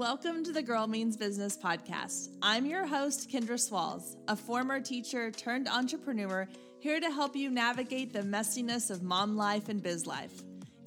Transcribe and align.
Welcome 0.00 0.44
to 0.44 0.52
the 0.52 0.62
Girl 0.62 0.86
Means 0.86 1.18
Business 1.18 1.58
podcast. 1.58 2.30
I'm 2.40 2.64
your 2.64 2.86
host, 2.86 3.30
Kendra 3.30 3.60
Swalls, 3.60 4.16
a 4.28 4.34
former 4.34 4.80
teacher 4.80 5.30
turned 5.30 5.68
entrepreneur, 5.68 6.48
here 6.78 6.98
to 6.98 7.10
help 7.10 7.36
you 7.36 7.50
navigate 7.50 8.14
the 8.14 8.22
messiness 8.22 8.90
of 8.90 9.02
mom 9.02 9.36
life 9.36 9.68
and 9.68 9.82
biz 9.82 10.06
life. 10.06 10.32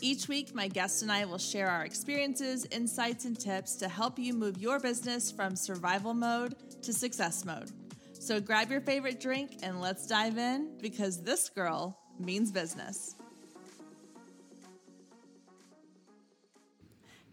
Each 0.02 0.28
week, 0.28 0.56
my 0.56 0.68
guest 0.68 1.04
and 1.04 1.12
I 1.12 1.26
will 1.26 1.38
share 1.38 1.68
our 1.68 1.86
experiences, 1.86 2.66
insights, 2.72 3.26
and 3.26 3.40
tips 3.40 3.76
to 3.76 3.88
help 3.88 4.18
you 4.18 4.34
move 4.34 4.58
your 4.58 4.80
business 4.80 5.32
from 5.32 5.56
survival 5.56 6.16
mode 6.16 6.56
to 6.82 6.92
success 6.92 7.46
mode. 7.46 7.70
So 8.14 8.40
grab 8.40 8.72
your 8.72 8.82
favorite 8.82 9.20
drink 9.20 9.60
and 9.62 9.80
let's 9.80 10.08
dive 10.08 10.40
in 10.40 10.80
because 10.82 11.22
this 11.22 11.50
girl 11.50 12.00
means 12.20 12.52
business. 12.52 13.14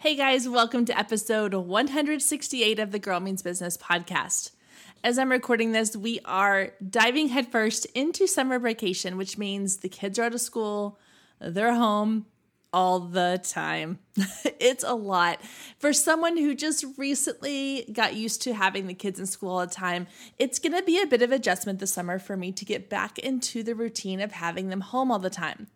Hey 0.02 0.16
guys, 0.16 0.48
welcome 0.48 0.86
to 0.86 0.98
episode 0.98 1.52
168 1.52 2.78
of 2.78 2.90
the 2.90 2.98
Girl 2.98 3.20
Means 3.20 3.42
Business 3.42 3.76
podcast. 3.76 4.52
As 5.04 5.18
I'm 5.18 5.30
recording 5.30 5.72
this, 5.72 5.94
we 5.94 6.20
are 6.24 6.70
diving 6.88 7.28
headfirst 7.28 7.84
into 7.94 8.26
summer 8.26 8.58
vacation, 8.58 9.18
which 9.18 9.36
means 9.36 9.76
the 9.76 9.90
kids 9.90 10.18
are 10.18 10.22
out 10.22 10.32
of 10.32 10.40
school, 10.40 10.98
they're 11.38 11.74
home, 11.74 12.24
all 12.72 13.00
the 13.00 13.40
time. 13.42 13.98
it's 14.60 14.84
a 14.84 14.94
lot. 14.94 15.40
For 15.78 15.92
someone 15.92 16.36
who 16.36 16.54
just 16.54 16.84
recently 16.96 17.90
got 17.92 18.14
used 18.14 18.42
to 18.42 18.54
having 18.54 18.86
the 18.86 18.94
kids 18.94 19.18
in 19.18 19.26
school 19.26 19.50
all 19.50 19.66
the 19.66 19.72
time, 19.72 20.06
it's 20.38 20.58
going 20.58 20.76
to 20.76 20.82
be 20.82 21.00
a 21.00 21.06
bit 21.06 21.22
of 21.22 21.32
adjustment 21.32 21.78
this 21.78 21.92
summer 21.92 22.18
for 22.18 22.36
me 22.36 22.52
to 22.52 22.64
get 22.64 22.88
back 22.88 23.18
into 23.18 23.62
the 23.62 23.74
routine 23.74 24.20
of 24.20 24.32
having 24.32 24.68
them 24.68 24.80
home 24.80 25.10
all 25.10 25.18
the 25.18 25.30
time 25.30 25.66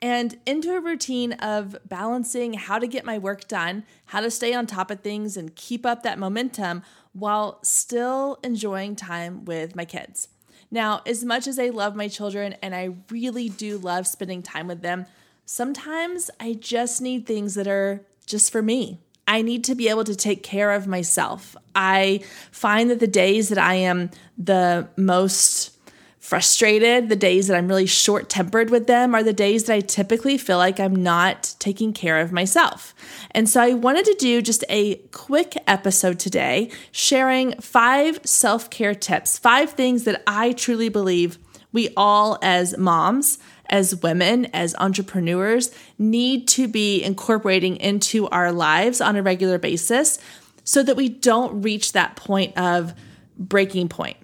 and 0.00 0.38
into 0.46 0.74
a 0.74 0.80
routine 0.80 1.32
of 1.34 1.76
balancing 1.86 2.54
how 2.54 2.78
to 2.78 2.86
get 2.86 3.04
my 3.04 3.18
work 3.18 3.48
done, 3.48 3.84
how 4.06 4.20
to 4.20 4.30
stay 4.30 4.54
on 4.54 4.66
top 4.66 4.90
of 4.90 5.00
things 5.00 5.36
and 5.36 5.54
keep 5.56 5.86
up 5.86 6.02
that 6.02 6.18
momentum 6.18 6.82
while 7.12 7.58
still 7.62 8.38
enjoying 8.42 8.96
time 8.96 9.44
with 9.44 9.76
my 9.76 9.84
kids. 9.84 10.28
Now, 10.70 11.02
as 11.06 11.24
much 11.24 11.46
as 11.46 11.58
I 11.58 11.68
love 11.68 11.94
my 11.94 12.08
children 12.08 12.56
and 12.60 12.74
I 12.74 12.90
really 13.10 13.48
do 13.48 13.78
love 13.78 14.06
spending 14.06 14.42
time 14.42 14.66
with 14.66 14.82
them, 14.82 15.06
sometimes 15.44 16.30
I 16.40 16.54
just 16.54 17.00
need 17.00 17.26
things 17.26 17.54
that 17.54 17.66
are 17.66 18.04
just 18.26 18.50
for 18.50 18.62
me. 18.62 19.00
I 19.26 19.42
need 19.42 19.64
to 19.64 19.74
be 19.74 19.88
able 19.88 20.04
to 20.04 20.14
take 20.14 20.42
care 20.42 20.72
of 20.72 20.86
myself. 20.86 21.56
I 21.74 22.20
find 22.50 22.90
that 22.90 23.00
the 23.00 23.06
days 23.06 23.48
that 23.48 23.58
I 23.58 23.74
am 23.74 24.10
the 24.36 24.88
most 24.96 25.70
frustrated, 26.18 27.10
the 27.10 27.16
days 27.16 27.48
that 27.48 27.56
I'm 27.56 27.68
really 27.68 27.86
short 27.86 28.30
tempered 28.30 28.70
with 28.70 28.86
them, 28.86 29.14
are 29.14 29.22
the 29.22 29.34
days 29.34 29.64
that 29.64 29.74
I 29.74 29.80
typically 29.80 30.38
feel 30.38 30.56
like 30.56 30.80
I'm 30.80 30.96
not 30.96 31.54
taking 31.58 31.92
care 31.92 32.18
of 32.20 32.32
myself. 32.32 32.94
And 33.32 33.48
so 33.48 33.60
I 33.60 33.74
wanted 33.74 34.06
to 34.06 34.16
do 34.18 34.40
just 34.40 34.64
a 34.70 34.96
quick 35.12 35.54
episode 35.66 36.18
today 36.18 36.70
sharing 36.92 37.60
five 37.60 38.20
self 38.24 38.70
care 38.70 38.94
tips, 38.94 39.38
five 39.38 39.70
things 39.70 40.04
that 40.04 40.22
I 40.26 40.52
truly 40.52 40.88
believe 40.88 41.38
we 41.72 41.90
all, 41.96 42.38
as 42.40 42.78
moms, 42.78 43.38
as 43.74 43.96
women, 43.96 44.46
as 44.52 44.72
entrepreneurs, 44.78 45.72
need 45.98 46.46
to 46.46 46.68
be 46.68 47.02
incorporating 47.02 47.76
into 47.78 48.28
our 48.28 48.52
lives 48.52 49.00
on 49.00 49.16
a 49.16 49.22
regular 49.22 49.58
basis 49.58 50.20
so 50.62 50.80
that 50.84 50.94
we 50.94 51.08
don't 51.08 51.62
reach 51.62 51.90
that 51.90 52.14
point 52.14 52.56
of 52.56 52.94
breaking 53.36 53.88
point. 53.88 54.16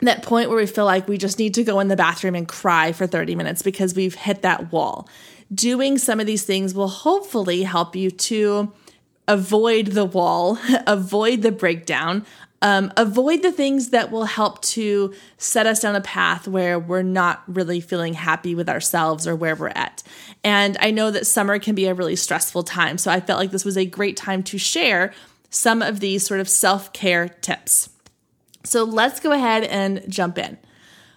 That 0.00 0.24
point 0.24 0.48
where 0.48 0.58
we 0.58 0.66
feel 0.66 0.86
like 0.86 1.06
we 1.06 1.18
just 1.18 1.38
need 1.38 1.54
to 1.54 1.62
go 1.62 1.78
in 1.78 1.86
the 1.86 1.94
bathroom 1.94 2.34
and 2.34 2.48
cry 2.48 2.90
for 2.90 3.06
30 3.06 3.36
minutes 3.36 3.62
because 3.62 3.94
we've 3.94 4.16
hit 4.16 4.42
that 4.42 4.72
wall. 4.72 5.08
Doing 5.54 5.96
some 5.96 6.18
of 6.18 6.26
these 6.26 6.42
things 6.42 6.74
will 6.74 6.88
hopefully 6.88 7.62
help 7.62 7.94
you 7.94 8.10
to 8.10 8.72
avoid 9.28 9.88
the 9.88 10.04
wall, 10.04 10.58
avoid 10.88 11.42
the 11.42 11.52
breakdown, 11.52 12.26
um, 12.62 12.92
avoid 12.96 13.42
the 13.42 13.52
things 13.52 13.88
that 13.90 14.10
will 14.10 14.24
help 14.24 14.60
to 14.62 15.14
set 15.38 15.66
us 15.66 15.80
down 15.80 15.96
a 15.96 16.00
path 16.00 16.46
where 16.46 16.78
we're 16.78 17.02
not 17.02 17.42
really 17.46 17.80
feeling 17.80 18.14
happy 18.14 18.54
with 18.54 18.68
ourselves 18.68 19.26
or 19.26 19.34
where 19.34 19.56
we're 19.56 19.68
at. 19.68 20.02
And 20.44 20.76
I 20.80 20.90
know 20.90 21.10
that 21.10 21.26
summer 21.26 21.58
can 21.58 21.74
be 21.74 21.86
a 21.86 21.94
really 21.94 22.16
stressful 22.16 22.64
time. 22.64 22.98
So 22.98 23.10
I 23.10 23.20
felt 23.20 23.38
like 23.38 23.50
this 23.50 23.64
was 23.64 23.78
a 23.78 23.86
great 23.86 24.16
time 24.16 24.42
to 24.44 24.58
share 24.58 25.12
some 25.48 25.80
of 25.82 26.00
these 26.00 26.26
sort 26.26 26.40
of 26.40 26.48
self 26.48 26.92
care 26.92 27.28
tips. 27.28 27.90
So 28.64 28.84
let's 28.84 29.20
go 29.20 29.32
ahead 29.32 29.64
and 29.64 30.04
jump 30.08 30.36
in. 30.36 30.58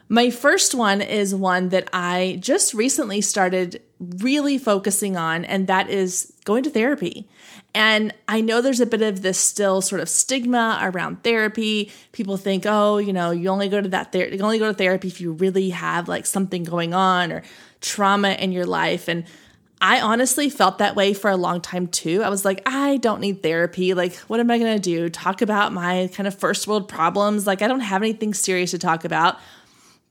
My 0.10 0.30
first 0.30 0.75
one 0.75 1.02
is 1.02 1.34
one 1.34 1.70
that 1.70 1.90
I 1.92 2.38
just 2.40 2.74
recently 2.74 3.22
started 3.22 3.81
really 4.00 4.58
focusing 4.58 5.18
on, 5.18 5.44
and 5.46 5.68
that 5.68 5.90
is 5.90 6.34
going 6.46 6.64
to 6.64 6.70
therapy. 6.70 7.28
And 7.76 8.14
I 8.28 8.42
know 8.42 8.62
there's 8.62 8.82
a 8.82 8.86
bit 8.86 9.02
of 9.02 9.24
this 9.24 9.40
still 9.40 9.82
sort 9.82 10.00
of 10.02 10.08
stigma 10.08 10.80
around 10.82 11.24
therapy. 11.24 11.92
People 12.12 12.38
think, 12.38 12.66
oh, 12.68 12.98
you 13.00 13.14
know, 13.14 13.32
you 13.32 13.50
only 13.50 13.68
go 13.68 13.82
to 13.82 13.90
that 13.90 14.12
ther- 14.12 14.28
you 14.28 14.40
only 14.42 14.60
go 14.60 14.68
to 14.68 14.74
therapy 14.78 15.08
if 15.08 15.20
you 15.20 15.32
really 15.32 15.72
have 15.72 16.08
like 16.08 16.26
something 16.26 16.64
going 16.64 16.94
on 16.94 17.32
or 17.32 17.42
trauma 17.82 18.32
in 18.34 18.52
your 18.52 18.66
life. 18.66 19.08
And 19.08 19.26
I 19.82 20.00
honestly 20.02 20.50
felt 20.50 20.78
that 20.78 20.96
way 20.96 21.14
for 21.14 21.30
a 21.30 21.36
long 21.36 21.60
time 21.62 21.88
too. 21.88 22.24
I 22.24 22.30
was 22.30 22.46
like, 22.46 22.62
I 22.66 22.98
don't 22.98 23.20
need 23.20 23.44
therapy. 23.44 23.94
Like, 23.94 24.16
what 24.28 24.40
am 24.40 24.50
I 24.50 24.58
going 24.60 24.76
to 24.76 24.82
do? 24.82 25.10
Talk 25.10 25.42
about 25.42 25.74
my 25.74 26.10
kind 26.14 26.26
of 26.26 26.36
first 26.36 26.68
world 26.68 26.88
problems? 26.88 27.46
Like, 27.46 27.62
I 27.62 27.68
don't 27.68 27.82
have 27.82 28.02
anything 28.02 28.34
serious 28.34 28.72
to 28.72 28.78
talk 28.78 29.04
about. 29.04 29.40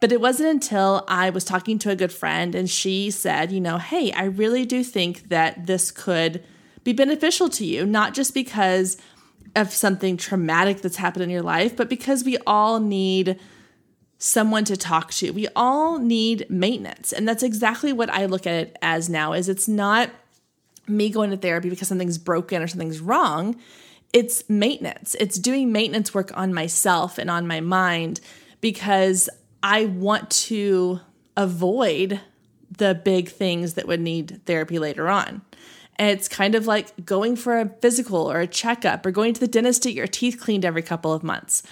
But 0.00 0.10
it 0.12 0.20
wasn't 0.20 0.50
until 0.50 1.04
I 1.06 1.30
was 1.30 1.44
talking 1.44 1.78
to 1.78 1.90
a 1.90 1.96
good 1.96 2.12
friend 2.12 2.56
and 2.56 2.68
she 2.68 3.12
said, 3.12 3.52
you 3.52 3.60
know, 3.60 3.78
hey, 3.78 4.10
I 4.12 4.24
really 4.24 4.66
do 4.66 4.82
think 4.82 5.28
that 5.28 5.66
this 5.66 5.92
could 5.92 6.42
be 6.84 6.92
beneficial 6.92 7.48
to 7.50 7.64
you, 7.64 7.86
not 7.86 8.14
just 8.14 8.34
because 8.34 8.96
of 9.54 9.70
something 9.70 10.16
traumatic 10.16 10.80
that's 10.80 10.96
happened 10.96 11.24
in 11.24 11.30
your 11.30 11.42
life, 11.42 11.76
but 11.76 11.88
because 11.88 12.24
we 12.24 12.38
all 12.46 12.80
need 12.80 13.38
someone 14.18 14.64
to 14.64 14.76
talk 14.76 15.10
to. 15.12 15.32
We 15.32 15.48
all 15.56 15.98
need 15.98 16.46
maintenance. 16.48 17.12
And 17.12 17.26
that's 17.26 17.42
exactly 17.42 17.92
what 17.92 18.08
I 18.08 18.26
look 18.26 18.46
at 18.46 18.54
it 18.54 18.76
as 18.80 19.08
now 19.08 19.32
is 19.32 19.48
it's 19.48 19.66
not 19.66 20.10
me 20.86 21.10
going 21.10 21.30
to 21.30 21.36
therapy 21.36 21.68
because 21.68 21.88
something's 21.88 22.18
broken 22.18 22.62
or 22.62 22.68
something's 22.68 23.00
wrong. 23.00 23.56
It's 24.12 24.48
maintenance. 24.48 25.16
It's 25.18 25.38
doing 25.38 25.72
maintenance 25.72 26.14
work 26.14 26.30
on 26.36 26.54
myself 26.54 27.18
and 27.18 27.30
on 27.30 27.46
my 27.46 27.60
mind 27.60 28.20
because 28.60 29.28
I 29.62 29.86
want 29.86 30.30
to 30.30 31.00
avoid 31.36 32.20
the 32.78 32.94
big 32.94 33.28
things 33.28 33.74
that 33.74 33.88
would 33.88 34.00
need 34.00 34.40
therapy 34.46 34.78
later 34.78 35.08
on. 35.08 35.42
It's 35.98 36.28
kind 36.28 36.54
of 36.54 36.66
like 36.66 37.04
going 37.04 37.36
for 37.36 37.58
a 37.58 37.68
physical 37.80 38.30
or 38.30 38.40
a 38.40 38.46
checkup 38.46 39.04
or 39.04 39.10
going 39.10 39.34
to 39.34 39.40
the 39.40 39.48
dentist 39.48 39.82
to 39.82 39.90
get 39.90 39.96
your 39.96 40.06
teeth 40.06 40.40
cleaned 40.40 40.64
every 40.64 40.82
couple 40.82 41.12
of 41.12 41.22
months. 41.22 41.62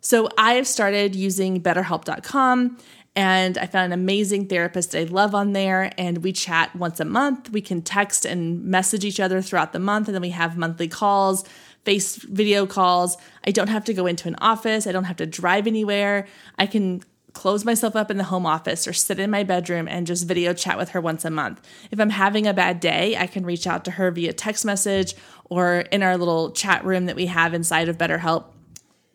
So 0.00 0.28
I 0.38 0.54
have 0.54 0.66
started 0.66 1.14
using 1.14 1.60
betterhelp.com 1.60 2.78
and 3.16 3.58
I 3.58 3.66
found 3.66 3.92
an 3.92 3.98
amazing 3.98 4.46
therapist 4.46 4.94
I 4.94 5.04
love 5.04 5.34
on 5.34 5.52
there. 5.52 5.92
And 5.98 6.22
we 6.22 6.32
chat 6.32 6.74
once 6.76 7.00
a 7.00 7.04
month. 7.04 7.50
We 7.50 7.60
can 7.60 7.82
text 7.82 8.24
and 8.24 8.64
message 8.64 9.04
each 9.04 9.20
other 9.20 9.42
throughout 9.42 9.72
the 9.72 9.78
month. 9.78 10.08
And 10.08 10.14
then 10.14 10.22
we 10.22 10.30
have 10.30 10.56
monthly 10.56 10.88
calls, 10.88 11.44
face 11.84 12.16
video 12.16 12.66
calls. 12.66 13.16
I 13.44 13.50
don't 13.50 13.68
have 13.68 13.84
to 13.86 13.94
go 13.94 14.06
into 14.06 14.28
an 14.28 14.36
office, 14.36 14.86
I 14.86 14.92
don't 14.92 15.04
have 15.04 15.16
to 15.16 15.26
drive 15.26 15.66
anywhere. 15.66 16.26
I 16.58 16.66
can 16.66 17.02
close 17.32 17.64
myself 17.64 17.96
up 17.96 18.10
in 18.10 18.16
the 18.16 18.24
home 18.24 18.46
office 18.46 18.86
or 18.86 18.92
sit 18.92 19.18
in 19.18 19.30
my 19.30 19.42
bedroom 19.42 19.88
and 19.88 20.06
just 20.06 20.26
video 20.26 20.52
chat 20.52 20.76
with 20.76 20.90
her 20.90 21.00
once 21.00 21.24
a 21.24 21.30
month. 21.30 21.60
If 21.90 22.00
I'm 22.00 22.10
having 22.10 22.46
a 22.46 22.54
bad 22.54 22.80
day, 22.80 23.16
I 23.16 23.26
can 23.26 23.44
reach 23.46 23.66
out 23.66 23.84
to 23.84 23.92
her 23.92 24.10
via 24.10 24.32
text 24.32 24.64
message 24.64 25.14
or 25.44 25.80
in 25.92 26.02
our 26.02 26.16
little 26.16 26.50
chat 26.52 26.84
room 26.84 27.06
that 27.06 27.16
we 27.16 27.26
have 27.26 27.54
inside 27.54 27.88
of 27.88 27.98
BetterHelp. 27.98 28.46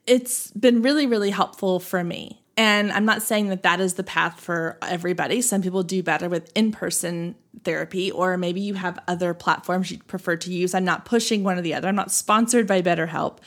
It's 0.07 0.51
been 0.51 0.81
really, 0.81 1.07
really 1.07 1.31
helpful 1.31 1.79
for 1.79 2.03
me. 2.03 2.41
And 2.57 2.91
I'm 2.91 3.05
not 3.05 3.21
saying 3.21 3.49
that 3.49 3.63
that 3.63 3.81
is 3.81 3.95
the 3.95 4.03
path 4.03 4.39
for 4.39 4.77
everybody. 4.81 5.41
Some 5.41 5.61
people 5.61 5.83
do 5.83 6.01
better 6.01 6.29
with 6.29 6.51
in 6.55 6.71
person 6.71 7.35
therapy, 7.65 8.11
or 8.11 8.37
maybe 8.37 8.61
you 8.61 8.75
have 8.75 8.97
other 9.07 9.33
platforms 9.33 9.91
you 9.91 9.97
prefer 9.99 10.37
to 10.37 10.53
use. 10.53 10.73
I'm 10.73 10.85
not 10.85 11.03
pushing 11.03 11.43
one 11.43 11.57
or 11.57 11.61
the 11.61 11.73
other. 11.73 11.89
I'm 11.89 11.95
not 11.95 12.11
sponsored 12.11 12.65
by 12.65 12.81
BetterHelp, 12.81 13.39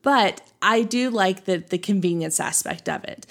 but 0.00 0.40
I 0.62 0.82
do 0.82 1.10
like 1.10 1.44
the, 1.44 1.58
the 1.58 1.76
convenience 1.76 2.40
aspect 2.40 2.88
of 2.88 3.04
it. 3.04 3.26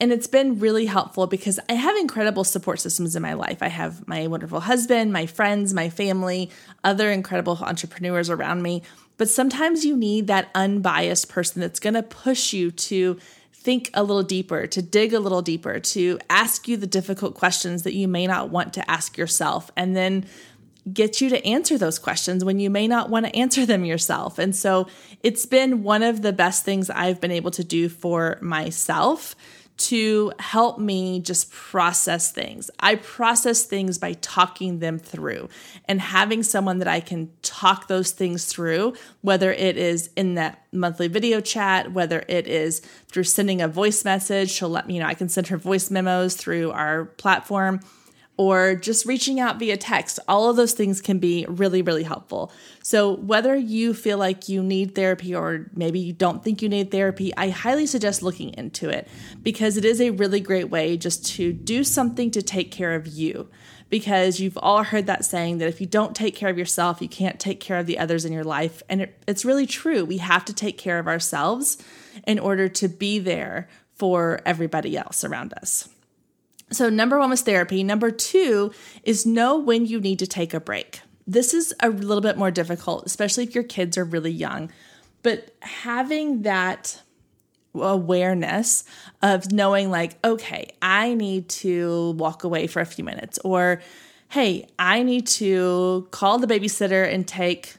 And 0.00 0.12
it's 0.12 0.28
been 0.28 0.58
really 0.60 0.86
helpful 0.86 1.26
because 1.26 1.58
I 1.68 1.72
have 1.72 1.96
incredible 1.96 2.44
support 2.44 2.80
systems 2.80 3.16
in 3.16 3.22
my 3.22 3.34
life. 3.34 3.62
I 3.62 3.68
have 3.68 4.06
my 4.06 4.26
wonderful 4.28 4.60
husband, 4.60 5.12
my 5.12 5.26
friends, 5.26 5.74
my 5.74 5.90
family, 5.90 6.50
other 6.84 7.10
incredible 7.10 7.58
entrepreneurs 7.60 8.30
around 8.30 8.62
me. 8.62 8.82
But 9.16 9.28
sometimes 9.28 9.84
you 9.84 9.96
need 9.96 10.28
that 10.28 10.50
unbiased 10.54 11.28
person 11.28 11.60
that's 11.60 11.80
going 11.80 11.94
to 11.94 12.04
push 12.04 12.52
you 12.52 12.70
to 12.70 13.18
think 13.52 13.90
a 13.92 14.04
little 14.04 14.22
deeper, 14.22 14.68
to 14.68 14.80
dig 14.80 15.12
a 15.12 15.18
little 15.18 15.42
deeper, 15.42 15.80
to 15.80 16.18
ask 16.30 16.68
you 16.68 16.76
the 16.76 16.86
difficult 16.86 17.34
questions 17.34 17.82
that 17.82 17.94
you 17.94 18.06
may 18.06 18.28
not 18.28 18.50
want 18.50 18.72
to 18.74 18.88
ask 18.88 19.18
yourself, 19.18 19.70
and 19.76 19.96
then 19.96 20.24
get 20.92 21.20
you 21.20 21.28
to 21.28 21.44
answer 21.44 21.76
those 21.76 21.98
questions 21.98 22.44
when 22.44 22.60
you 22.60 22.70
may 22.70 22.86
not 22.86 23.10
want 23.10 23.26
to 23.26 23.36
answer 23.36 23.66
them 23.66 23.84
yourself. 23.84 24.38
And 24.38 24.54
so 24.54 24.86
it's 25.22 25.44
been 25.44 25.82
one 25.82 26.04
of 26.04 26.22
the 26.22 26.32
best 26.32 26.64
things 26.64 26.88
I've 26.88 27.20
been 27.20 27.32
able 27.32 27.50
to 27.50 27.64
do 27.64 27.88
for 27.88 28.38
myself 28.40 29.34
to 29.78 30.32
help 30.40 30.78
me 30.78 31.20
just 31.20 31.50
process 31.52 32.32
things. 32.32 32.70
I 32.80 32.96
process 32.96 33.62
things 33.62 33.96
by 33.96 34.14
talking 34.14 34.80
them 34.80 34.98
through 34.98 35.48
and 35.86 36.00
having 36.00 36.42
someone 36.42 36.78
that 36.78 36.88
I 36.88 37.00
can 37.00 37.30
talk 37.42 37.86
those 37.86 38.10
things 38.10 38.46
through, 38.46 38.94
whether 39.20 39.52
it 39.52 39.76
is 39.76 40.10
in 40.16 40.34
that 40.34 40.64
monthly 40.72 41.06
video 41.06 41.40
chat, 41.40 41.92
whether 41.92 42.24
it 42.28 42.48
is 42.48 42.80
through 43.06 43.24
sending 43.24 43.62
a 43.62 43.68
voice 43.68 44.04
message. 44.04 44.50
She'll 44.50 44.68
let 44.68 44.88
me, 44.88 44.94
you 44.94 45.00
know, 45.00 45.06
I 45.06 45.14
can 45.14 45.28
send 45.28 45.46
her 45.46 45.56
voice 45.56 45.90
memos 45.90 46.34
through 46.34 46.72
our 46.72 47.04
platform 47.04 47.80
or 48.38 48.76
just 48.76 49.04
reaching 49.04 49.40
out 49.40 49.58
via 49.58 49.76
text. 49.76 50.20
All 50.28 50.48
of 50.48 50.56
those 50.56 50.72
things 50.72 51.00
can 51.00 51.18
be 51.18 51.44
really, 51.48 51.82
really 51.82 52.04
helpful. 52.04 52.52
So, 52.84 53.16
whether 53.16 53.56
you 53.56 53.92
feel 53.92 54.16
like 54.16 54.48
you 54.48 54.62
need 54.62 54.94
therapy 54.94 55.34
or 55.34 55.66
maybe 55.74 55.98
you 55.98 56.12
don't 56.12 56.42
think 56.42 56.62
you 56.62 56.68
need 56.68 56.90
therapy, 56.92 57.32
I 57.36 57.50
highly 57.50 57.84
suggest 57.84 58.22
looking 58.22 58.54
into 58.54 58.88
it 58.88 59.08
because 59.42 59.76
it 59.76 59.84
is 59.84 60.00
a 60.00 60.10
really 60.10 60.40
great 60.40 60.70
way 60.70 60.96
just 60.96 61.26
to 61.34 61.52
do 61.52 61.82
something 61.82 62.30
to 62.30 62.40
take 62.40 62.70
care 62.70 62.94
of 62.94 63.08
you. 63.08 63.50
Because 63.90 64.38
you've 64.38 64.58
all 64.58 64.82
heard 64.82 65.06
that 65.06 65.24
saying 65.24 65.58
that 65.58 65.68
if 65.68 65.80
you 65.80 65.86
don't 65.86 66.14
take 66.14 66.36
care 66.36 66.50
of 66.50 66.58
yourself, 66.58 67.00
you 67.00 67.08
can't 67.08 67.40
take 67.40 67.58
care 67.58 67.78
of 67.78 67.86
the 67.86 67.98
others 67.98 68.26
in 68.26 68.34
your 68.34 68.44
life. 68.44 68.82
And 68.88 69.00
it, 69.00 69.22
it's 69.26 69.46
really 69.46 69.66
true. 69.66 70.04
We 70.04 70.18
have 70.18 70.44
to 70.44 70.52
take 70.52 70.76
care 70.76 70.98
of 70.98 71.08
ourselves 71.08 71.78
in 72.26 72.38
order 72.38 72.68
to 72.68 72.88
be 72.88 73.18
there 73.18 73.66
for 73.94 74.40
everybody 74.44 74.96
else 74.96 75.24
around 75.24 75.54
us. 75.54 75.88
So, 76.70 76.90
number 76.90 77.18
one 77.18 77.30
was 77.30 77.42
therapy. 77.42 77.82
Number 77.82 78.10
two 78.10 78.72
is 79.02 79.24
know 79.24 79.56
when 79.58 79.86
you 79.86 80.00
need 80.00 80.18
to 80.18 80.26
take 80.26 80.52
a 80.52 80.60
break. 80.60 81.00
This 81.26 81.54
is 81.54 81.74
a 81.80 81.90
little 81.90 82.20
bit 82.20 82.36
more 82.36 82.50
difficult, 82.50 83.06
especially 83.06 83.44
if 83.44 83.54
your 83.54 83.64
kids 83.64 83.96
are 83.98 84.04
really 84.04 84.30
young. 84.30 84.70
But 85.22 85.54
having 85.60 86.42
that 86.42 87.02
awareness 87.74 88.84
of 89.22 89.52
knowing, 89.52 89.90
like, 89.90 90.16
okay, 90.24 90.70
I 90.80 91.14
need 91.14 91.48
to 91.50 92.12
walk 92.12 92.44
away 92.44 92.66
for 92.66 92.80
a 92.80 92.86
few 92.86 93.04
minutes, 93.04 93.38
or 93.44 93.82
hey, 94.30 94.68
I 94.78 95.02
need 95.02 95.26
to 95.26 96.06
call 96.10 96.38
the 96.38 96.46
babysitter 96.46 97.10
and 97.10 97.26
take 97.26 97.76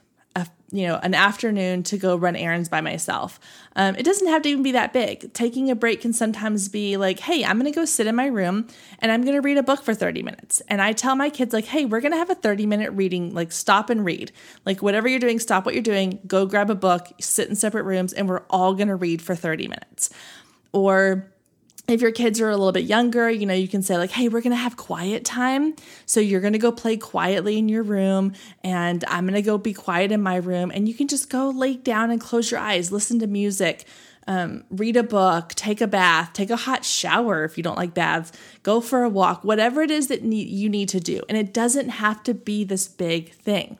you 0.72 0.88
know 0.88 1.00
an 1.02 1.14
afternoon 1.14 1.84
to 1.84 1.98
go 1.98 2.16
run 2.16 2.36
errands 2.36 2.70
by 2.70 2.82
myself. 2.82 3.40
Um, 3.76 3.96
it 3.96 4.04
doesn't 4.04 4.28
have 4.28 4.42
to 4.44 4.50
even 4.50 4.64
be 4.64 4.72
that 4.74 4.94
big. 4.94 5.34
Taking 5.34 5.70
a 5.72 5.76
break 5.76 6.02
can 6.02 6.14
sometimes 6.14 6.70
be 6.70 6.98
like 6.98 7.20
hey 7.20 7.44
i'm 7.44 7.58
gonna 7.58 7.72
go 7.72 7.86
sit 7.86 8.08
in 8.08 8.16
my 8.16 8.28
room 8.28 8.68
and 9.00 9.12
i'm 9.12 9.24
gonna 9.24 9.42
read 9.42 9.58
a 9.58 9.64
book 9.64 9.84
for 9.84 9.94
30 9.94 10.24
minutes. 10.24 10.62
And 10.68 10.82
i 10.82 10.94
tell 10.94 11.16
my 11.16 11.30
kids 11.30 11.54
like 11.54 11.66
hey 11.66 11.86
we're 11.86 12.02
gonna 12.02 12.18
have 12.18 12.30
a 12.30 12.36
30 12.36 12.66
minute 12.66 12.92
reading 12.92 13.34
like 13.34 13.52
stop 13.52 13.90
and 13.90 14.06
read. 14.06 14.32
Like 14.66 14.82
whatever 14.82 15.08
you're 15.08 15.20
doing 15.20 15.40
stop 15.40 15.66
what 15.66 15.74
you're 15.74 15.84
doing 15.84 16.20
go 16.28 16.46
grab 16.46 16.70
a 16.70 16.76
book 16.76 17.08
sit 17.20 17.50
in 17.50 17.56
separate 17.56 17.84
rooms 17.84 18.14
and 18.14 18.28
we're 18.30 18.44
all 18.50 18.74
gonna 18.74 18.96
read 18.96 19.22
for 19.22 19.36
30 19.36 19.68
minutes. 19.68 20.10
Or 20.72 21.32
if 21.92 22.02
your 22.02 22.12
kids 22.12 22.40
are 22.40 22.50
a 22.50 22.58
little 22.58 22.72
bit 22.72 22.84
younger, 22.86 23.30
you 23.30 23.46
know, 23.46 23.54
you 23.54 23.68
can 23.68 23.82
say, 23.82 23.98
like, 23.98 24.12
hey, 24.12 24.28
we're 24.28 24.42
to 24.52 24.58
have 24.58 24.78
quiet 24.78 25.26
time. 25.26 25.76
So 26.06 26.20
you're 26.20 26.42
to 26.54 26.60
go 26.60 26.72
play 26.72 26.98
quietly 26.98 27.58
in 27.58 27.70
your 27.70 27.84
room, 27.84 28.34
and 28.64 29.04
I'm 29.08 29.26
to 29.36 29.42
go 29.42 29.58
be 29.58 29.74
quiet 29.74 30.12
in 30.12 30.22
my 30.22 30.36
room. 30.36 30.72
And 30.74 30.88
you 30.88 30.94
can 30.94 31.08
just 31.08 31.30
go 31.30 31.50
lay 31.50 31.76
down 31.76 32.12
and 32.12 32.22
close 32.22 32.52
your 32.52 32.60
eyes, 32.60 32.92
listen 32.92 33.20
to 33.20 33.28
music, 33.28 33.86
um, 34.28 34.64
read 34.70 34.98
a 34.98 35.04
book, 35.04 35.50
take 35.56 35.82
a 35.82 35.88
bath, 35.88 36.34
take 36.34 36.52
a 36.52 36.56
hot 36.56 36.86
shower 36.86 37.44
if 37.44 37.58
you 37.58 37.64
don't 37.64 37.78
like 37.78 37.94
baths, 37.94 38.32
go 38.62 38.82
for 38.82 39.04
a 39.04 39.10
walk, 39.10 39.44
whatever 39.44 39.82
it 39.82 39.90
is 39.90 40.08
that 40.08 40.22
you 40.22 40.70
need 40.70 40.90
to 40.90 41.00
do. 41.00 41.22
And 41.28 41.38
it 41.38 41.54
doesn't 41.54 41.90
have 41.90 42.22
to 42.24 42.34
be 42.34 42.64
this 42.64 42.88
big 42.88 43.32
thing. 43.34 43.80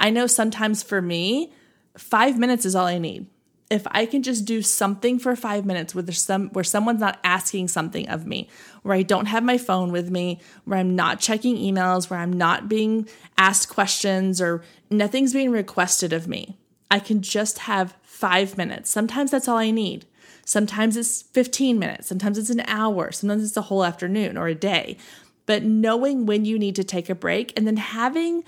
I 0.00 0.08
know 0.10 0.26
sometimes 0.26 0.82
for 0.82 1.02
me, 1.02 1.52
five 1.98 2.38
minutes 2.38 2.64
is 2.64 2.74
all 2.74 2.86
I 2.86 2.98
need 2.98 3.26
if 3.72 3.86
I 3.90 4.04
can 4.04 4.22
just 4.22 4.44
do 4.44 4.60
something 4.60 5.18
for 5.18 5.34
five 5.34 5.64
minutes 5.64 5.94
where 5.94 6.02
there's 6.02 6.20
some 6.20 6.50
where 6.50 6.62
someone's 6.62 7.00
not 7.00 7.18
asking 7.24 7.68
something 7.68 8.06
of 8.08 8.26
me, 8.26 8.48
where 8.82 8.94
I 8.94 9.02
don't 9.02 9.26
have 9.26 9.42
my 9.42 9.56
phone 9.56 9.92
with 9.92 10.10
me, 10.10 10.40
where 10.64 10.78
I'm 10.78 10.94
not 10.94 11.20
checking 11.20 11.56
emails, 11.56 12.10
where 12.10 12.20
I'm 12.20 12.32
not 12.32 12.68
being 12.68 13.08
asked 13.38 13.70
questions 13.70 14.40
or 14.42 14.62
nothing's 14.90 15.32
being 15.32 15.50
requested 15.50 16.12
of 16.12 16.28
me. 16.28 16.58
I 16.90 16.98
can 16.98 17.22
just 17.22 17.60
have 17.60 17.96
five 18.02 18.58
minutes. 18.58 18.90
Sometimes 18.90 19.30
that's 19.30 19.48
all 19.48 19.56
I 19.56 19.70
need. 19.70 20.04
Sometimes 20.44 20.96
it's 20.96 21.22
15 21.22 21.78
minutes. 21.78 22.08
Sometimes 22.08 22.36
it's 22.36 22.50
an 22.50 22.64
hour. 22.66 23.10
Sometimes 23.10 23.42
it's 23.42 23.56
a 23.56 23.62
whole 23.62 23.84
afternoon 23.84 24.36
or 24.36 24.48
a 24.48 24.54
day. 24.54 24.98
But 25.46 25.62
knowing 25.62 26.26
when 26.26 26.44
you 26.44 26.58
need 26.58 26.76
to 26.76 26.84
take 26.84 27.08
a 27.08 27.14
break 27.14 27.56
and 27.56 27.66
then 27.66 27.78
having 27.78 28.44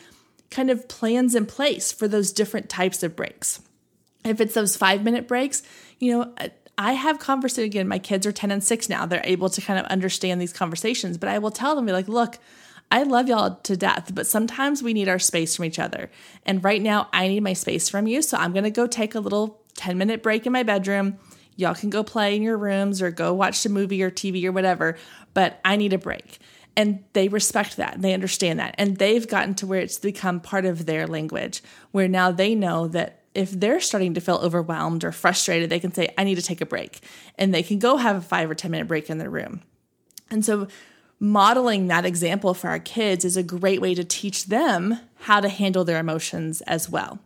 kind 0.51 0.71
of 0.71 0.87
plans 0.87 1.35
in 1.35 1.47
place 1.47 1.93
for 1.93 2.07
those 2.07 2.33
different 2.33 2.69
types 2.69 3.03
of 3.03 3.17
breaks. 3.17 3.61
If 4.25 4.41
it's 4.41 4.55
those 4.55 4.77
five 4.77 5.05
minute 5.05 5.29
breaks, 5.29 5.63
you 5.99 6.13
know, 6.13 6.35
I 6.77 6.95
have 6.95 7.19
conversations 7.19 7.67
again. 7.67 7.87
My 7.87 7.99
kids 7.99 8.27
are 8.27 8.33
10 8.33 8.51
and 8.51 8.65
6 8.65 8.89
now. 8.89 9.07
They're 9.07 9.21
able 9.25 9.49
to 9.51 9.61
kind 9.61 9.79
of 9.79 9.87
understand 9.87 10.41
these 10.41 10.53
conversations, 10.53 11.19
but 11.19 11.29
I 11.29 11.39
will 11.39 11.51
tell 11.51 11.77
them, 11.77 11.87
be 11.87 11.93
like, 11.93 12.09
look, 12.09 12.39
I 12.91 13.03
love 13.03 13.29
y'all 13.29 13.57
to 13.57 13.77
death, 13.77 14.15
but 14.15 14.27
sometimes 14.27 14.83
we 14.83 14.93
need 14.93 15.09
our 15.09 15.19
space 15.19 15.57
from 15.57 15.65
each 15.65 15.79
other. 15.79 16.11
And 16.45 16.63
right 16.63 16.83
now, 16.83 17.09
I 17.13 17.29
need 17.29 17.43
my 17.43 17.53
space 17.53 17.89
from 17.89 18.07
you. 18.07 18.23
So 18.23 18.37
I'm 18.37 18.53
going 18.53 18.65
to 18.65 18.71
go 18.71 18.87
take 18.87 19.15
a 19.15 19.21
little 19.21 19.61
10 19.77 19.99
minute 19.99 20.23
break 20.23 20.47
in 20.47 20.53
my 20.53 20.63
bedroom. 20.63 21.19
Y'all 21.57 21.75
can 21.75 21.91
go 21.91 22.03
play 22.03 22.37
in 22.37 22.43
your 22.43 22.57
rooms 22.57 23.01
or 23.01 23.11
go 23.11 23.33
watch 23.33 23.65
a 23.65 23.69
movie 23.69 24.03
or 24.03 24.11
TV 24.11 24.45
or 24.45 24.53
whatever, 24.53 24.97
but 25.33 25.61
I 25.65 25.77
need 25.77 25.93
a 25.93 25.99
break. 25.99 26.39
And 26.77 27.05
they 27.13 27.29
respect 27.29 27.77
that. 27.77 28.03
They 28.03 28.15
understand 28.15 28.59
that. 28.59 28.75
And 28.79 28.97
they've 28.97 29.27
gotten 29.27 29.55
to 29.57 29.67
where 29.67 29.81
it's 29.81 29.99
become 29.99 30.41
part 30.41 30.65
of 30.65 30.87
their 30.87 31.07
language, 31.07 31.63
where 31.93 32.09
now 32.09 32.33
they 32.33 32.57
know 32.57 32.89
that 32.89 33.24
if 33.35 33.51
they're 33.51 33.81
starting 33.81 34.15
to 34.15 34.21
feel 34.21 34.37
overwhelmed 34.37 35.05
or 35.05 35.13
frustrated, 35.13 35.71
they 35.71 35.81
can 35.81 35.93
say, 35.93 36.15
I 36.17 36.25
need 36.25 36.37
to 36.37 36.43
take 36.43 36.61
a 36.61 36.67
break. 36.67 37.01
And 37.37 37.53
they 37.53 37.63
can 37.63 37.79
go 37.79 37.97
have 37.97 38.17
a 38.17 38.21
five 38.21 38.51
or 38.51 38.55
10 38.55 38.71
minute 38.71 38.89
break 38.89 39.11
in 39.11 39.19
their 39.19 39.31
room. 39.31 39.63
And 40.31 40.45
so, 40.45 40.69
modeling 41.21 41.87
that 41.87 42.05
example 42.05 42.55
for 42.55 42.69
our 42.69 42.79
kids 42.79 43.25
is 43.25 43.37
a 43.37 43.43
great 43.43 43.81
way 43.81 43.95
to 43.95 44.05
teach 44.05 44.47
them 44.47 44.99
how 45.21 45.41
to 45.41 45.49
handle 45.49 45.85
their 45.85 45.99
emotions 45.99 46.61
as 46.63 46.89
well. 46.89 47.19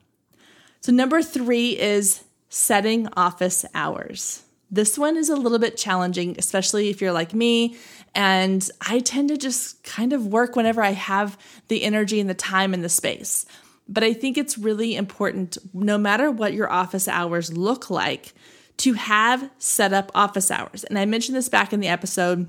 So, 0.81 0.93
number 0.93 1.23
three 1.23 1.79
is 1.79 2.25
setting 2.49 3.09
office 3.17 3.65
hours. 3.75 4.43
This 4.71 4.99
one 4.99 5.17
is 5.17 5.31
a 5.31 5.37
little 5.37 5.59
bit 5.59 5.77
challenging, 5.77 6.37
especially 6.39 6.91
if 6.91 7.01
you're 7.01 7.13
like 7.13 7.33
me. 7.33 7.77
And 8.15 8.69
I 8.87 9.01
tend 9.01 9.29
to 9.31 9.37
just 9.37 9.83
kind 9.83 10.13
of 10.13 10.27
work 10.27 10.57
whenever 10.57 10.83
I 10.83 10.91
have 10.91 11.39
the 11.69 11.83
energy 11.83 12.21
and 12.21 12.29
the 12.29 12.35
time 12.35 12.75
and 12.75 12.85
the 12.85 12.89
space. 12.89 13.47
But 13.89 14.05
I 14.05 14.13
think 14.13 14.37
it's 14.37 14.59
really 14.59 14.97
important, 14.97 15.57
no 15.73 15.97
matter 15.97 16.31
what 16.31 16.53
your 16.53 16.71
office 16.71 17.09
hours 17.09 17.57
look 17.57 17.89
like, 17.89 18.35
to 18.79 18.93
have 18.93 19.51
set 19.59 19.93
up 19.93 20.13
office 20.15 20.51
hours. 20.51 20.85
And 20.85 20.99
I 20.99 21.05
mentioned 21.05 21.37
this 21.37 21.49
back 21.49 21.73
in 21.73 21.81
the 21.81 21.89
episode 21.89 22.49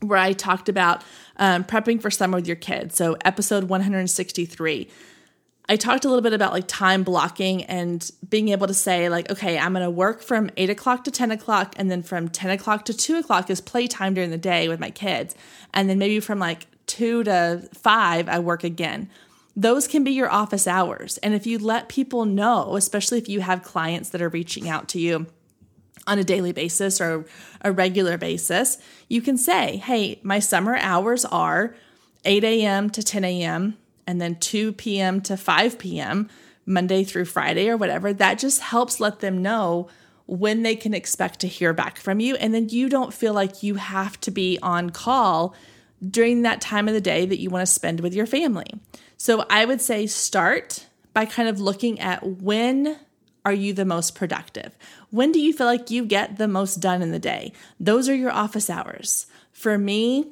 where 0.00 0.18
I 0.18 0.32
talked 0.32 0.68
about 0.68 1.02
um, 1.36 1.64
prepping 1.64 2.00
for 2.00 2.10
summer 2.10 2.38
with 2.38 2.46
your 2.46 2.56
kids. 2.56 2.96
So, 2.96 3.16
episode 3.24 3.64
163. 3.64 4.88
I 5.68 5.76
talked 5.76 6.04
a 6.04 6.08
little 6.08 6.22
bit 6.22 6.32
about 6.32 6.52
like 6.52 6.66
time 6.66 7.04
blocking 7.04 7.62
and 7.64 8.10
being 8.28 8.48
able 8.48 8.66
to 8.66 8.74
say, 8.74 9.08
like, 9.08 9.30
okay, 9.30 9.58
I'm 9.58 9.72
going 9.72 9.84
to 9.84 9.90
work 9.90 10.20
from 10.20 10.50
eight 10.56 10.70
o'clock 10.70 11.04
to 11.04 11.10
10 11.10 11.30
o'clock. 11.30 11.74
And 11.78 11.90
then 11.90 12.02
from 12.02 12.28
10 12.28 12.50
o'clock 12.50 12.84
to 12.86 12.94
two 12.94 13.16
o'clock 13.16 13.48
is 13.48 13.60
playtime 13.60 14.14
during 14.14 14.30
the 14.30 14.38
day 14.38 14.68
with 14.68 14.80
my 14.80 14.90
kids. 14.90 15.36
And 15.72 15.88
then 15.88 15.98
maybe 15.98 16.18
from 16.18 16.40
like 16.40 16.66
two 16.86 17.22
to 17.24 17.68
five, 17.74 18.28
I 18.28 18.40
work 18.40 18.64
again 18.64 19.08
those 19.54 19.86
can 19.86 20.04
be 20.04 20.12
your 20.12 20.30
office 20.30 20.66
hours. 20.66 21.18
And 21.18 21.34
if 21.34 21.46
you 21.46 21.58
let 21.58 21.88
people 21.88 22.24
know, 22.24 22.76
especially 22.76 23.18
if 23.18 23.28
you 23.28 23.40
have 23.40 23.62
clients 23.62 24.10
that 24.10 24.22
are 24.22 24.28
reaching 24.28 24.68
out 24.68 24.88
to 24.88 25.00
you 25.00 25.26
on 26.06 26.18
a 26.18 26.24
daily 26.24 26.52
basis 26.52 27.00
or 27.00 27.26
a 27.60 27.70
regular 27.70 28.16
basis, 28.16 28.78
you 29.08 29.20
can 29.20 29.36
say, 29.36 29.76
hey, 29.76 30.18
my 30.22 30.38
summer 30.38 30.76
hours 30.76 31.24
are 31.26 31.74
8 32.24 32.44
a.m. 32.44 32.90
to 32.90 33.02
10 33.02 33.24
a.m. 33.24 33.76
and 34.06 34.20
then 34.20 34.36
2 34.36 34.72
p.m. 34.72 35.20
to 35.22 35.36
5 35.36 35.78
p.m., 35.78 36.28
Monday 36.64 37.02
through 37.02 37.24
Friday 37.24 37.68
or 37.68 37.76
whatever. 37.76 38.12
That 38.12 38.38
just 38.38 38.60
helps 38.60 39.00
let 39.00 39.18
them 39.18 39.42
know 39.42 39.88
when 40.26 40.62
they 40.62 40.76
can 40.76 40.94
expect 40.94 41.40
to 41.40 41.48
hear 41.48 41.72
back 41.72 41.98
from 41.98 42.20
you. 42.20 42.36
And 42.36 42.54
then 42.54 42.68
you 42.68 42.88
don't 42.88 43.12
feel 43.12 43.34
like 43.34 43.62
you 43.62 43.74
have 43.74 44.20
to 44.20 44.30
be 44.30 44.58
on 44.62 44.90
call 44.90 45.54
during 46.10 46.42
that 46.42 46.60
time 46.60 46.88
of 46.88 46.94
the 46.94 47.00
day 47.00 47.26
that 47.26 47.38
you 47.38 47.50
want 47.50 47.62
to 47.66 47.72
spend 47.72 48.00
with 48.00 48.14
your 48.14 48.26
family. 48.26 48.66
So 49.16 49.44
I 49.48 49.64
would 49.64 49.80
say 49.80 50.06
start 50.06 50.86
by 51.14 51.26
kind 51.26 51.48
of 51.48 51.60
looking 51.60 52.00
at 52.00 52.26
when 52.26 52.98
are 53.44 53.52
you 53.52 53.72
the 53.72 53.84
most 53.84 54.14
productive? 54.14 54.76
When 55.10 55.32
do 55.32 55.40
you 55.40 55.52
feel 55.52 55.66
like 55.66 55.90
you 55.90 56.04
get 56.04 56.38
the 56.38 56.48
most 56.48 56.76
done 56.76 57.02
in 57.02 57.10
the 57.10 57.18
day? 57.18 57.52
Those 57.78 58.08
are 58.08 58.14
your 58.14 58.30
office 58.30 58.70
hours. 58.70 59.26
For 59.52 59.76
me, 59.78 60.26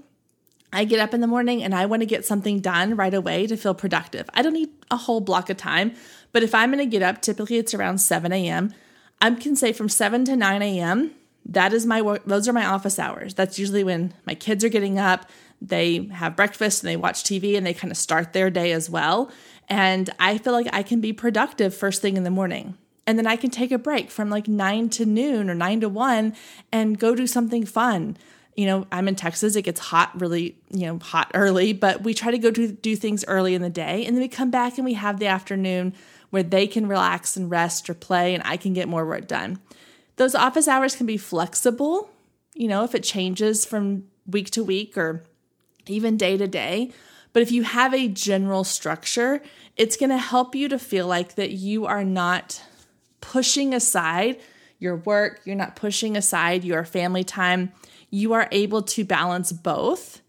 I 0.72 0.84
get 0.84 1.00
up 1.00 1.12
in 1.12 1.20
the 1.20 1.26
morning 1.26 1.62
and 1.62 1.74
I 1.74 1.86
want 1.86 2.02
to 2.02 2.06
get 2.06 2.24
something 2.24 2.60
done 2.60 2.94
right 2.94 3.12
away 3.12 3.46
to 3.48 3.56
feel 3.56 3.74
productive. 3.74 4.30
I 4.34 4.42
don't 4.42 4.52
need 4.52 4.70
a 4.90 4.96
whole 4.96 5.20
block 5.20 5.50
of 5.50 5.56
time, 5.56 5.94
but 6.32 6.42
if 6.42 6.54
I'm 6.54 6.70
going 6.70 6.78
to 6.78 6.90
get 6.90 7.02
up, 7.02 7.20
typically 7.20 7.56
it's 7.56 7.74
around 7.74 7.98
7 7.98 8.32
a.m. 8.32 8.72
I 9.20 9.30
can 9.32 9.56
say 9.56 9.72
from 9.72 9.88
7 9.88 10.24
to 10.26 10.36
9 10.36 10.62
a.m. 10.62 11.10
That 11.44 11.72
is 11.72 11.86
my 11.86 12.00
work. 12.00 12.24
Those 12.24 12.48
are 12.48 12.52
my 12.52 12.66
office 12.66 12.98
hours. 12.98 13.34
That's 13.34 13.58
usually 13.58 13.82
when 13.82 14.14
my 14.24 14.34
kids 14.34 14.62
are 14.62 14.68
getting 14.68 14.98
up 14.98 15.28
they 15.60 16.06
have 16.12 16.36
breakfast 16.36 16.82
and 16.82 16.88
they 16.88 16.96
watch 16.96 17.22
TV 17.22 17.56
and 17.56 17.66
they 17.66 17.74
kind 17.74 17.90
of 17.90 17.96
start 17.96 18.32
their 18.32 18.50
day 18.50 18.72
as 18.72 18.88
well. 18.88 19.30
And 19.68 20.10
I 20.18 20.38
feel 20.38 20.52
like 20.52 20.68
I 20.72 20.82
can 20.82 21.00
be 21.00 21.12
productive 21.12 21.74
first 21.74 22.02
thing 22.02 22.16
in 22.16 22.24
the 22.24 22.30
morning. 22.30 22.76
And 23.06 23.18
then 23.18 23.26
I 23.26 23.36
can 23.36 23.50
take 23.50 23.72
a 23.72 23.78
break 23.78 24.10
from 24.10 24.30
like 24.30 24.48
nine 24.48 24.88
to 24.90 25.04
noon 25.04 25.50
or 25.50 25.54
nine 25.54 25.80
to 25.80 25.88
one 25.88 26.34
and 26.72 26.98
go 26.98 27.14
do 27.14 27.26
something 27.26 27.64
fun. 27.64 28.16
You 28.56 28.66
know, 28.66 28.86
I'm 28.92 29.08
in 29.08 29.14
Texas, 29.14 29.56
it 29.56 29.62
gets 29.62 29.80
hot 29.80 30.18
really, 30.20 30.56
you 30.70 30.86
know, 30.86 30.98
hot 30.98 31.30
early, 31.34 31.72
but 31.72 32.02
we 32.02 32.14
try 32.14 32.30
to 32.30 32.38
go 32.38 32.50
do, 32.50 32.72
do 32.72 32.96
things 32.96 33.24
early 33.26 33.54
in 33.54 33.62
the 33.62 33.70
day. 33.70 34.04
And 34.04 34.16
then 34.16 34.22
we 34.22 34.28
come 34.28 34.50
back 34.50 34.76
and 34.76 34.84
we 34.84 34.94
have 34.94 35.18
the 35.18 35.26
afternoon 35.26 35.94
where 36.30 36.42
they 36.42 36.66
can 36.66 36.86
relax 36.86 37.36
and 37.36 37.50
rest 37.50 37.88
or 37.88 37.94
play 37.94 38.34
and 38.34 38.42
I 38.46 38.56
can 38.56 38.72
get 38.72 38.88
more 38.88 39.06
work 39.06 39.26
done. 39.26 39.60
Those 40.16 40.34
office 40.34 40.68
hours 40.68 40.96
can 40.96 41.06
be 41.06 41.16
flexible, 41.16 42.10
you 42.54 42.68
know, 42.68 42.84
if 42.84 42.94
it 42.94 43.02
changes 43.02 43.64
from 43.64 44.04
week 44.26 44.50
to 44.50 44.62
week 44.62 44.98
or 44.98 45.24
even 45.86 46.16
day 46.16 46.36
to 46.36 46.46
day. 46.46 46.92
But 47.32 47.42
if 47.42 47.52
you 47.52 47.62
have 47.62 47.94
a 47.94 48.08
general 48.08 48.64
structure, 48.64 49.40
it's 49.76 49.96
going 49.96 50.10
to 50.10 50.18
help 50.18 50.54
you 50.54 50.68
to 50.68 50.78
feel 50.78 51.06
like 51.06 51.36
that 51.36 51.52
you 51.52 51.86
are 51.86 52.04
not 52.04 52.62
pushing 53.20 53.72
aside 53.74 54.40
your 54.78 54.96
work, 54.96 55.42
you're 55.44 55.56
not 55.56 55.76
pushing 55.76 56.16
aside 56.16 56.64
your 56.64 56.84
family 56.84 57.22
time. 57.22 57.72
You 58.08 58.32
are 58.32 58.48
able 58.50 58.82
to 58.82 59.04
balance 59.04 59.52
both 59.52 60.20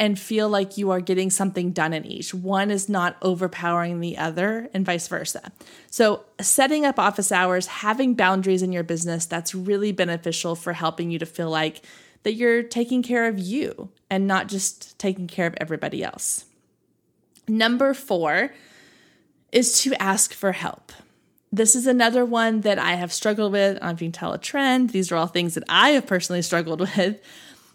and 0.00 0.18
feel 0.18 0.48
like 0.48 0.78
you 0.78 0.90
are 0.90 1.00
getting 1.00 1.28
something 1.28 1.72
done 1.72 1.92
in 1.92 2.06
each. 2.06 2.34
One 2.34 2.70
is 2.70 2.88
not 2.88 3.16
overpowering 3.20 4.00
the 4.00 4.16
other, 4.16 4.68
and 4.72 4.84
vice 4.84 5.06
versa. 5.06 5.52
So, 5.90 6.24
setting 6.40 6.86
up 6.86 6.98
office 6.98 7.30
hours, 7.30 7.66
having 7.66 8.14
boundaries 8.14 8.62
in 8.62 8.72
your 8.72 8.82
business, 8.82 9.26
that's 9.26 9.54
really 9.54 9.92
beneficial 9.92 10.56
for 10.56 10.72
helping 10.72 11.10
you 11.10 11.18
to 11.18 11.26
feel 11.26 11.50
like 11.50 11.82
that 12.22 12.34
you're 12.34 12.62
taking 12.62 13.02
care 13.02 13.26
of 13.26 13.38
you 13.38 13.90
and 14.08 14.26
not 14.26 14.48
just 14.48 14.98
taking 14.98 15.26
care 15.26 15.46
of 15.46 15.54
everybody 15.60 16.02
else. 16.02 16.44
Number 17.48 17.94
four 17.94 18.52
is 19.52 19.82
to 19.82 20.00
ask 20.00 20.32
for 20.32 20.52
help. 20.52 20.92
This 21.52 21.74
is 21.74 21.86
another 21.86 22.24
one 22.24 22.60
that 22.60 22.78
I 22.78 22.94
have 22.94 23.12
struggled 23.12 23.52
with. 23.52 23.76
I 23.78 23.80
don't 23.80 23.82
know 23.82 23.90
you 23.92 23.96
can 23.96 24.12
tell 24.12 24.32
a 24.32 24.38
trend. 24.38 24.90
These 24.90 25.10
are 25.10 25.16
all 25.16 25.26
things 25.26 25.54
that 25.54 25.64
I 25.68 25.90
have 25.90 26.06
personally 26.06 26.42
struggled 26.42 26.80
with. 26.96 27.20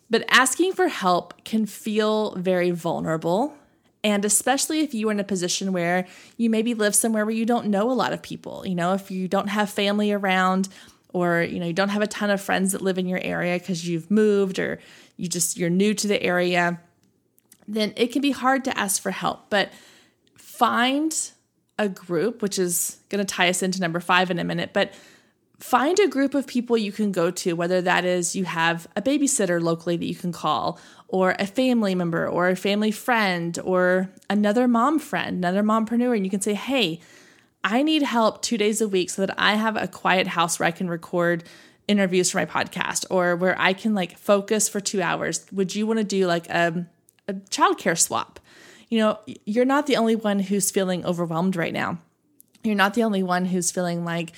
But 0.09 0.23
asking 0.29 0.73
for 0.73 0.87
help 0.87 1.43
can 1.43 1.65
feel 1.65 2.35
very 2.35 2.71
vulnerable. 2.71 3.55
And 4.03 4.23
especially 4.23 4.81
if 4.81 4.93
you 4.93 5.09
are 5.09 5.11
in 5.11 5.19
a 5.19 5.25
position 5.25 5.73
where 5.73 6.05
you 6.37 6.49
maybe 6.49 6.75
live 6.75 6.93
somewhere 6.93 7.25
where 7.25 7.33
you 7.33 7.45
don't 7.45 7.67
know 7.67 7.89
a 7.89 7.93
lot 7.93 8.13
of 8.13 8.21
people, 8.21 8.65
you 8.65 8.75
know, 8.75 8.93
if 8.93 9.09
you 9.09 9.27
don't 9.27 9.47
have 9.47 9.69
family 9.69 10.11
around 10.11 10.69
or 11.15 11.41
you 11.43 11.61
know 11.61 11.65
you 11.65 11.71
don't 11.71 11.89
have 11.89 12.01
a 12.01 12.07
ton 12.07 12.29
of 12.29 12.41
friends 12.41 12.73
that 12.73 12.81
live 12.81 12.97
in 12.97 13.07
your 13.07 13.21
area 13.23 13.57
because 13.57 13.87
you've 13.87 14.11
moved 14.11 14.59
or 14.59 14.79
you 15.15 15.29
just 15.29 15.55
you're 15.55 15.69
new 15.69 15.93
to 15.93 16.09
the 16.09 16.21
area, 16.21 16.81
then 17.69 17.93
it 17.95 18.11
can 18.11 18.21
be 18.21 18.31
hard 18.31 18.65
to 18.65 18.77
ask 18.77 19.01
for 19.01 19.11
help. 19.11 19.49
But 19.49 19.71
find 20.35 21.31
a 21.79 21.87
group, 21.87 22.41
which 22.41 22.59
is 22.59 22.97
going 23.07 23.25
to 23.25 23.33
tie 23.33 23.47
us 23.47 23.63
into 23.63 23.79
number 23.79 24.01
5 24.01 24.29
in 24.29 24.39
a 24.39 24.43
minute, 24.43 24.71
but 24.73 24.93
find 25.57 25.97
a 25.99 26.07
group 26.09 26.33
of 26.33 26.47
people 26.47 26.77
you 26.77 26.91
can 26.91 27.13
go 27.13 27.31
to, 27.31 27.53
whether 27.53 27.81
that 27.81 28.03
is 28.03 28.35
you 28.35 28.43
have 28.43 28.85
a 28.97 29.01
babysitter 29.01 29.61
locally 29.61 29.95
that 29.95 30.05
you 30.05 30.15
can 30.15 30.33
call, 30.33 30.79
or 31.07 31.35
a 31.39 31.47
family 31.47 31.95
member, 31.95 32.27
or 32.27 32.49
a 32.49 32.55
family 32.57 32.91
friend, 32.91 33.57
or 33.63 34.09
another 34.29 34.67
mom 34.67 34.99
friend, 34.99 35.37
another 35.37 35.63
mompreneur, 35.63 36.13
and 36.13 36.25
you 36.25 36.29
can 36.29 36.41
say, 36.41 36.53
hey, 36.53 36.99
I 37.65 37.81
need 37.81 38.03
help 38.03 38.43
two 38.43 38.59
days 38.59 38.79
a 38.79 38.87
week 38.87 39.09
so 39.09 39.25
that 39.25 39.33
I 39.39 39.55
have 39.55 39.75
a 39.75 39.87
quiet 39.87 40.27
house 40.27 40.59
where 40.59 40.67
I 40.67 40.71
can 40.71 40.87
record 40.87 41.43
interviews 41.87 42.29
for 42.29 42.37
my 42.37 42.45
podcast 42.45 43.05
or 43.09 43.35
where 43.35 43.59
I 43.59 43.73
can 43.73 43.95
like 43.95 44.19
focus 44.19 44.69
for 44.69 44.79
two 44.79 45.01
hours. 45.01 45.47
Would 45.51 45.73
you 45.73 45.87
want 45.87 45.97
to 45.97 46.03
do 46.03 46.27
like 46.27 46.47
a, 46.49 46.85
a 47.27 47.33
childcare 47.33 47.99
swap? 47.99 48.39
You 48.89 48.99
know, 48.99 49.19
you're 49.45 49.65
not 49.65 49.87
the 49.87 49.97
only 49.97 50.15
one 50.15 50.39
who's 50.39 50.69
feeling 50.69 51.03
overwhelmed 51.07 51.55
right 51.55 51.73
now. 51.73 51.97
You're 52.63 52.75
not 52.75 52.93
the 52.93 53.03
only 53.03 53.23
one 53.23 53.45
who's 53.45 53.71
feeling 53.71 54.05
like, 54.05 54.33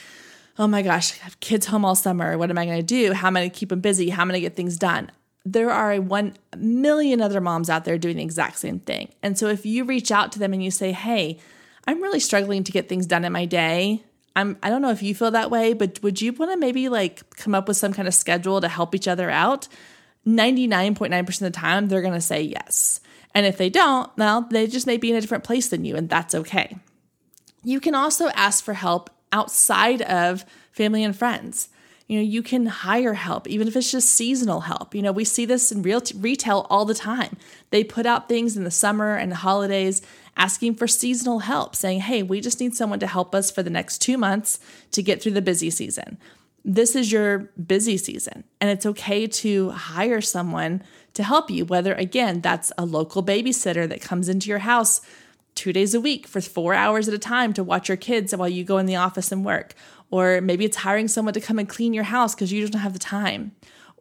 oh 0.58 0.68
my 0.68 0.82
gosh, 0.82 1.20
I 1.20 1.26
have 1.26 1.38
kids 1.42 1.66
home 1.66 1.84
all 1.84 1.96
summer. 1.96 2.38
What 2.38 2.50
am 2.50 2.58
I 2.58 2.66
going 2.66 2.80
to 2.80 2.84
do? 2.84 3.12
How 3.12 3.28
am 3.28 3.36
I 3.36 3.42
going 3.42 3.52
to 3.52 3.60
keep 3.60 3.70
them 3.70 3.82
busy? 3.82 4.10
How 4.10 4.22
am 4.22 4.30
I 4.30 4.36
going 4.36 4.42
to 4.42 4.50
get 4.50 4.56
things 4.56 4.78
done? 4.78 5.12
There 5.46 5.70
are 5.70 6.00
one 6.00 6.38
million 6.56 7.22
other 7.22 7.42
moms 7.42 7.70
out 7.70 7.84
there 7.84 7.98
doing 7.98 8.18
the 8.18 8.24
exact 8.24 8.58
same 8.58 8.80
thing. 8.80 9.10
And 9.22 9.38
so 9.38 9.48
if 9.48 9.66
you 9.66 9.84
reach 9.84 10.12
out 10.12 10.32
to 10.32 10.40
them 10.40 10.54
and 10.54 10.64
you 10.64 10.72
say, 10.72 10.94
hey, 10.94 11.40
I'm 11.88 12.02
really 12.02 12.20
struggling 12.20 12.66
to 12.66 12.72
get 12.72 12.90
things 12.90 13.08
done 13.08 13.24
in 13.24 13.32
my 13.32 13.46
day. 13.46 14.04
I'm 14.36 14.58
I 14.62 14.70
don't 14.70 14.82
know 14.82 14.92
if 14.92 15.02
you 15.02 15.16
feel 15.16 15.32
that 15.32 15.50
way, 15.50 15.74
but 15.74 16.02
would 16.04 16.22
you 16.22 16.34
want 16.34 16.52
to 16.52 16.58
maybe 16.58 16.90
like 16.90 17.36
come 17.38 17.56
up 17.56 17.68
with 17.68 17.78
some 17.78 17.94
kind 17.94 18.08
of 18.08 18.14
schedule 18.14 18.62
to 18.62 18.68
help 18.68 18.94
each 18.94 19.08
other 19.08 19.30
out? 19.30 19.68
99.9% 20.28 21.28
of 21.30 21.40
the 21.40 21.50
time 21.52 21.88
they're 21.88 22.02
going 22.02 22.14
to 22.14 22.22
say 22.22 22.42
yes. 22.42 23.00
And 23.34 23.46
if 23.46 23.58
they 23.58 23.70
don't, 23.70 24.12
well, 24.18 24.42
they 24.42 24.68
just 24.68 24.86
may 24.86 24.98
be 24.98 25.10
in 25.10 25.16
a 25.16 25.22
different 25.22 25.46
place 25.46 25.70
than 25.70 25.86
you 25.86 25.96
and 25.96 26.10
that's 26.10 26.36
okay. 26.36 26.78
You 27.64 27.80
can 27.80 27.96
also 27.96 28.28
ask 28.30 28.64
for 28.64 28.74
help 28.74 29.10
outside 29.32 30.02
of 30.02 30.46
family 30.72 31.04
and 31.04 31.16
friends. 31.16 31.70
You 32.08 32.18
know, 32.20 32.24
you 32.24 32.42
can 32.42 32.68
hire 32.68 33.14
help, 33.14 33.48
even 33.48 33.68
if 33.68 33.76
it's 33.76 33.92
just 33.92 34.10
seasonal 34.10 34.62
help. 34.62 34.96
You 34.96 35.02
know, 35.02 35.12
we 35.12 35.26
see 35.26 35.46
this 35.46 35.74
in 35.74 35.82
real 35.82 36.00
t- 36.00 36.18
retail 36.18 36.66
all 36.70 36.86
the 36.86 36.94
time. 36.94 37.36
They 37.70 37.84
put 37.84 38.06
out 38.06 38.30
things 38.30 38.56
in 38.56 38.64
the 38.64 38.72
summer 38.72 39.16
and 39.16 39.30
the 39.32 39.36
holidays 39.36 40.02
asking 40.38 40.76
for 40.76 40.88
seasonal 40.88 41.40
help, 41.40 41.76
saying, 41.76 42.02
hey, 42.02 42.24
we 42.24 42.40
just 42.40 42.60
need 42.60 42.76
someone 42.76 43.00
to 43.00 43.08
help 43.08 43.36
us 43.36 43.52
for 43.52 43.64
the 43.64 43.70
next 43.70 43.98
two 43.98 44.18
months 44.18 44.60
to 44.92 45.04
get 45.04 45.22
through 45.22 45.34
the 45.34 45.42
busy 45.42 45.70
season. 45.70 46.18
This 46.64 46.96
is 46.96 47.12
your 47.12 47.52
busy 47.66 47.98
season, 47.98 48.44
and 48.62 48.70
it's 48.70 48.86
okay 48.86 49.26
to 49.28 49.70
hire 49.72 50.22
someone 50.22 50.84
to 51.14 51.24
help 51.24 51.50
you, 51.50 51.66
whether 51.66 51.94
again, 51.94 52.42
that's 52.42 52.72
a 52.78 52.86
local 52.86 53.24
babysitter 53.24 53.88
that 53.90 54.02
comes 54.02 54.30
into 54.30 54.50
your 54.50 54.60
house 54.60 55.02
two 55.56 55.74
days 55.74 55.96
a 55.96 56.00
week 56.00 56.28
for 56.28 56.40
four 56.40 56.74
hours 56.74 57.08
at 57.08 57.14
a 57.14 57.20
time 57.20 57.52
to 57.54 57.64
watch 57.64 57.90
your 57.90 57.98
kids 57.98 58.36
while 58.36 58.48
you 58.48 58.64
go 58.64 58.78
in 58.78 58.86
the 58.86 58.96
office 58.96 59.32
and 59.32 59.44
work. 59.44 59.74
Or 60.12 60.40
maybe 60.40 60.66
it's 60.66 60.78
hiring 60.78 61.08
someone 61.08 61.34
to 61.34 61.42
come 61.42 61.58
and 61.58 61.68
clean 61.68 61.94
your 61.94 62.04
house 62.04 62.36
because 62.36 62.54
you 62.54 62.68
don't 62.68 62.80
have 62.80 62.94
the 62.94 63.00
time. 63.00 63.54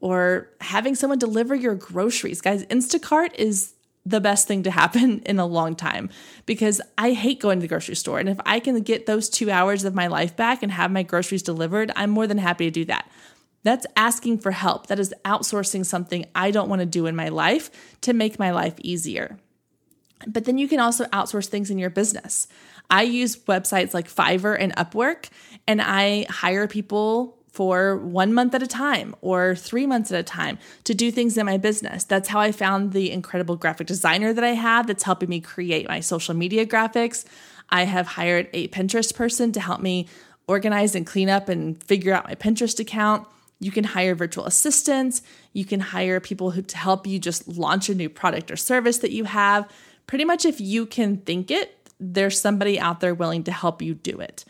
Or 0.03 0.51
having 0.61 0.95
someone 0.95 1.19
deliver 1.19 1.55
your 1.55 1.75
groceries. 1.75 2.43
Guys, 2.43 2.67
Instacart 2.67 3.35
is 3.37 3.73
the 4.07 4.21
best 4.21 4.47
thing 4.47 4.63
to 4.63 4.71
happen 4.71 5.19
in 5.27 5.39
a 5.39 5.45
long 5.47 5.75
time 5.75 6.09
because 6.47 6.81
I 6.97 7.13
hate 7.13 7.41
going 7.41 7.59
to 7.59 7.63
the 7.63 7.69
grocery 7.69 7.97
store. 7.97 8.19
And 8.19 8.29
if 8.29 8.39
I 8.47 8.61
can 8.61 8.81
get 8.81 9.07
those 9.07 9.29
two 9.29 9.51
hours 9.51 9.85
of 9.85 9.95
my 9.95 10.07
life 10.07 10.37
back 10.37 10.63
and 10.63 10.73
have 10.73 10.91
my 10.91 11.03
groceries 11.03 11.43
delivered, 11.43 11.91
I'm 11.97 12.11
more 12.11 12.27
than 12.27 12.39
happy 12.39 12.65
to 12.67 12.71
do 12.71 12.85
that. 12.87 13.11
That's 13.65 13.87
asking 13.97 14.39
for 14.39 14.53
help. 14.53 14.87
That 14.87 15.01
is 15.01 15.13
outsourcing 15.25 15.85
something 15.85 16.25
I 16.37 16.53
don't 16.53 16.69
want 16.69 16.81
to 16.81 16.87
do 16.87 17.07
in 17.07 17.17
my 17.17 17.29
life 17.29 17.71
to 18.03 18.13
make 18.13 18.39
my 18.39 18.53
life 18.53 18.75
easier. 18.81 19.39
But 20.27 20.45
then 20.45 20.57
you 20.57 20.69
can 20.69 20.79
also 20.79 21.05
outsource 21.07 21.49
things 21.49 21.69
in 21.69 21.79
your 21.79 21.91
business. 21.91 22.47
I 22.89 23.03
use 23.03 23.37
websites 23.37 23.93
like 23.93 24.09
Fiverr 24.09 24.57
and 24.59 24.75
Upwork, 24.77 25.29
and 25.67 25.83
I 25.83 26.27
hire 26.31 26.69
people 26.69 27.36
for 27.57 27.97
one 27.97 28.35
month 28.35 28.55
at 28.55 28.63
a 28.63 28.67
time 28.67 29.17
or 29.23 29.57
three 29.57 29.87
months 29.87 30.13
at 30.13 30.21
a 30.21 30.23
time 30.23 30.59
to 30.85 30.95
do 30.95 31.11
things 31.11 31.39
in 31.39 31.47
my 31.47 31.57
business. 31.57 32.05
That's 32.05 32.29
how 32.29 32.39
I 32.39 32.53
found 32.53 32.93
the 32.93 33.11
incredible 33.11 33.57
graphic 33.57 33.87
designer 33.87 34.35
that 34.35 34.45
I 34.45 34.51
have 34.51 34.87
that's 34.87 35.05
helping 35.05 35.31
me 35.31 35.41
create 35.41 35.89
my 35.89 36.01
social 36.01 36.35
media 36.35 36.67
graphics. 36.67 37.25
I 37.71 37.85
have 37.85 38.09
hired 38.09 38.51
a 38.53 38.69
Pinterest 38.69 39.15
person 39.15 39.53
to 39.53 39.61
help 39.61 39.81
me 39.81 40.07
organize 40.47 40.95
and 40.95 41.07
clean 41.07 41.31
up 41.31 41.49
and 41.49 41.83
figure 41.83 42.13
out 42.13 42.29
my 42.29 42.35
Pinterest 42.35 42.79
account. 42.79 43.27
You 43.59 43.71
can 43.71 43.85
hire 43.85 44.15
virtual 44.15 44.45
assistants. 44.45 45.23
You 45.55 45.65
can 45.65 45.81
hire 45.81 46.21
people 46.21 46.51
who 46.51 46.61
to 46.61 46.77
help 46.77 47.07
you 47.07 47.19
just 47.19 47.49
launch 47.49 47.89
a 47.89 47.95
new 47.95 48.11
product 48.11 48.51
or 48.51 48.57
service 48.57 48.99
that 48.99 49.13
you 49.13 49.25
have 49.25 49.67
pretty 50.07 50.27
much 50.27 50.45
if 50.45 50.61
you 50.61 50.85
can 50.85 51.17
think 51.17 51.51
it, 51.51 51.91
there's 51.99 52.39
somebody 52.39 52.79
out 52.79 53.01
there 53.01 53.15
willing 53.15 53.45
to 53.45 53.53
help 53.53 53.81
you 53.81 53.95
do 53.95 54.21
it. 54.21 54.45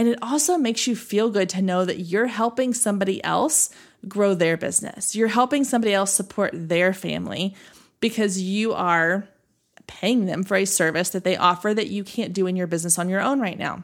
And 0.00 0.08
it 0.08 0.18
also 0.22 0.56
makes 0.56 0.86
you 0.86 0.96
feel 0.96 1.28
good 1.28 1.50
to 1.50 1.60
know 1.60 1.84
that 1.84 1.98
you're 1.98 2.28
helping 2.28 2.72
somebody 2.72 3.22
else 3.22 3.68
grow 4.08 4.32
their 4.32 4.56
business. 4.56 5.14
You're 5.14 5.28
helping 5.28 5.62
somebody 5.62 5.92
else 5.92 6.10
support 6.10 6.52
their 6.54 6.94
family 6.94 7.54
because 8.00 8.40
you 8.40 8.72
are 8.72 9.28
paying 9.86 10.24
them 10.24 10.42
for 10.42 10.56
a 10.56 10.64
service 10.64 11.10
that 11.10 11.22
they 11.22 11.36
offer 11.36 11.74
that 11.74 11.88
you 11.88 12.02
can't 12.02 12.32
do 12.32 12.46
in 12.46 12.56
your 12.56 12.66
business 12.66 12.98
on 12.98 13.10
your 13.10 13.20
own 13.20 13.40
right 13.40 13.58
now. 13.58 13.82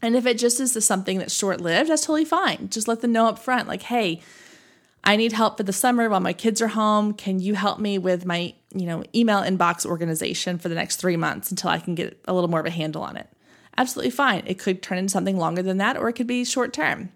And 0.00 0.16
if 0.16 0.24
it 0.24 0.38
just 0.38 0.58
is 0.58 0.72
something 0.86 1.18
that's 1.18 1.36
short 1.36 1.60
lived, 1.60 1.90
that's 1.90 2.06
totally 2.06 2.24
fine. 2.24 2.70
Just 2.70 2.88
let 2.88 3.02
them 3.02 3.12
know 3.12 3.26
up 3.26 3.38
front, 3.38 3.68
like, 3.68 3.82
hey, 3.82 4.22
I 5.04 5.16
need 5.16 5.32
help 5.32 5.58
for 5.58 5.64
the 5.64 5.72
summer 5.74 6.08
while 6.08 6.20
my 6.20 6.32
kids 6.32 6.62
are 6.62 6.68
home. 6.68 7.12
Can 7.12 7.40
you 7.40 7.56
help 7.56 7.78
me 7.78 7.98
with 7.98 8.24
my, 8.24 8.54
you 8.74 8.86
know, 8.86 9.04
email 9.14 9.42
inbox 9.42 9.84
organization 9.84 10.56
for 10.56 10.70
the 10.70 10.74
next 10.74 10.96
3 10.96 11.18
months 11.18 11.50
until 11.50 11.68
I 11.68 11.78
can 11.78 11.94
get 11.94 12.18
a 12.26 12.32
little 12.32 12.48
more 12.48 12.60
of 12.60 12.64
a 12.64 12.70
handle 12.70 13.02
on 13.02 13.18
it? 13.18 13.28
Absolutely 13.76 14.10
fine. 14.10 14.42
It 14.46 14.58
could 14.58 14.82
turn 14.82 14.98
into 14.98 15.10
something 15.10 15.38
longer 15.38 15.62
than 15.62 15.78
that 15.78 15.96
or 15.96 16.08
it 16.08 16.14
could 16.14 16.26
be 16.26 16.44
short 16.44 16.72
term. 16.72 17.10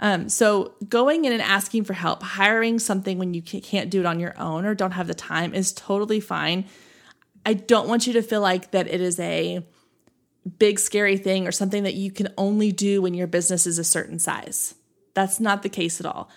Um, 0.00 0.28
so 0.28 0.74
going 0.88 1.24
in 1.24 1.32
and 1.32 1.40
asking 1.40 1.84
for 1.84 1.92
help, 1.92 2.22
hiring 2.22 2.78
something 2.78 3.16
when 3.16 3.32
you 3.32 3.42
can't 3.42 3.90
do 3.90 4.00
it 4.00 4.06
on 4.06 4.20
your 4.20 4.38
own 4.38 4.66
or 4.66 4.74
don't 4.74 4.90
have 4.90 5.06
the 5.06 5.14
time 5.14 5.54
is 5.54 5.72
totally 5.72 6.20
fine. 6.20 6.66
I 7.46 7.54
don't 7.54 7.88
want 7.88 8.06
you 8.06 8.12
to 8.14 8.22
feel 8.22 8.40
like 8.40 8.72
that 8.72 8.88
it 8.88 9.00
is 9.00 9.18
a 9.20 9.64
big 10.58 10.78
scary 10.78 11.16
thing 11.16 11.46
or 11.46 11.52
something 11.52 11.84
that 11.84 11.94
you 11.94 12.10
can 12.10 12.28
only 12.36 12.72
do 12.72 13.00
when 13.00 13.14
your 13.14 13.26
business 13.26 13.66
is 13.66 13.78
a 13.78 13.84
certain 13.84 14.18
size. 14.18 14.74
That's 15.14 15.40
not 15.40 15.62
the 15.62 15.68
case 15.68 16.00
at 16.00 16.06
all 16.06 16.28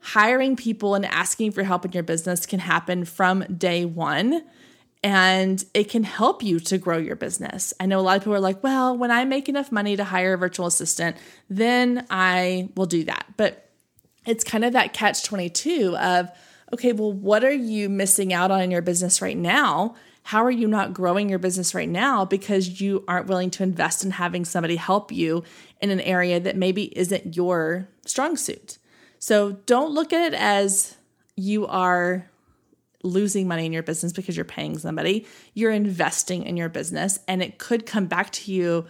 hiring 0.00 0.56
people 0.56 0.94
and 0.94 1.04
asking 1.04 1.52
for 1.52 1.62
help 1.62 1.84
in 1.84 1.92
your 1.92 2.02
business 2.02 2.46
can 2.46 2.60
happen 2.60 3.04
from 3.04 3.44
day 3.56 3.84
one. 3.84 4.42
And 5.02 5.64
it 5.74 5.88
can 5.88 6.02
help 6.02 6.42
you 6.42 6.58
to 6.58 6.78
grow 6.78 6.98
your 6.98 7.16
business. 7.16 7.72
I 7.78 7.86
know 7.86 8.00
a 8.00 8.02
lot 8.02 8.16
of 8.16 8.22
people 8.22 8.34
are 8.34 8.40
like, 8.40 8.62
well, 8.62 8.96
when 8.96 9.10
I 9.10 9.24
make 9.24 9.48
enough 9.48 9.70
money 9.70 9.96
to 9.96 10.04
hire 10.04 10.34
a 10.34 10.38
virtual 10.38 10.66
assistant, 10.66 11.16
then 11.48 12.06
I 12.10 12.70
will 12.74 12.86
do 12.86 13.04
that. 13.04 13.26
But 13.36 13.70
it's 14.26 14.44
kind 14.44 14.64
of 14.64 14.72
that 14.72 14.92
catch 14.92 15.22
22 15.22 15.96
of, 15.96 16.30
okay, 16.72 16.92
well, 16.92 17.12
what 17.12 17.44
are 17.44 17.52
you 17.52 17.88
missing 17.88 18.32
out 18.32 18.50
on 18.50 18.60
in 18.60 18.70
your 18.70 18.82
business 18.82 19.22
right 19.22 19.36
now? 19.36 19.94
How 20.24 20.44
are 20.44 20.50
you 20.50 20.68
not 20.68 20.92
growing 20.92 21.30
your 21.30 21.38
business 21.38 21.74
right 21.74 21.88
now 21.88 22.24
because 22.24 22.80
you 22.80 23.04
aren't 23.08 23.28
willing 23.28 23.50
to 23.52 23.62
invest 23.62 24.04
in 24.04 24.10
having 24.10 24.44
somebody 24.44 24.76
help 24.76 25.10
you 25.10 25.44
in 25.80 25.90
an 25.90 26.00
area 26.00 26.38
that 26.40 26.56
maybe 26.56 26.96
isn't 26.98 27.36
your 27.36 27.88
strong 28.04 28.36
suit? 28.36 28.78
So 29.18 29.52
don't 29.64 29.92
look 29.92 30.12
at 30.12 30.32
it 30.32 30.36
as 30.36 30.96
you 31.34 31.66
are 31.66 32.28
losing 33.02 33.46
money 33.46 33.66
in 33.66 33.72
your 33.72 33.82
business 33.82 34.12
because 34.12 34.36
you're 34.36 34.44
paying 34.44 34.78
somebody. 34.78 35.26
You're 35.54 35.70
investing 35.70 36.44
in 36.44 36.56
your 36.56 36.68
business 36.68 37.18
and 37.28 37.42
it 37.42 37.58
could 37.58 37.86
come 37.86 38.06
back 38.06 38.30
to 38.32 38.52
you 38.52 38.86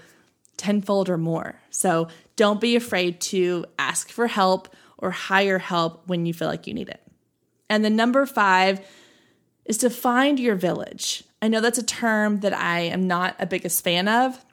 tenfold 0.57 1.09
or 1.09 1.19
more. 1.19 1.61
So 1.71 2.09
don't 2.37 2.61
be 2.61 2.77
afraid 2.77 3.21
to 3.23 3.65
ask 3.79 4.11
for 4.11 4.27
help 4.27 4.75
or 4.99 5.11
hire 5.11 5.59
help 5.59 6.09
when 6.09 6.27
you 6.27 6.35
feel 6.35 6.49
like 6.49 6.67
you 6.67 6.75
need 6.75 6.89
it. 6.89 7.03
And 7.71 7.85
the 7.85 7.91
number 7.91 8.27
five 8.27 8.81
is 9.65 9.79
to 9.79 9.91
find 9.91 10.41
your 10.41 10.57
village. 10.57 11.23
I 11.41 11.49
know 11.49 11.61
that's 11.61 11.79
a 11.79 11.85
term 11.85 12.41
that 12.41 12.55
I 12.55 12.81
am 12.81 13.07
not 13.07 13.37
a 13.39 13.47
biggest 13.47 13.85
fan 13.85 14.09
of, 14.09 14.45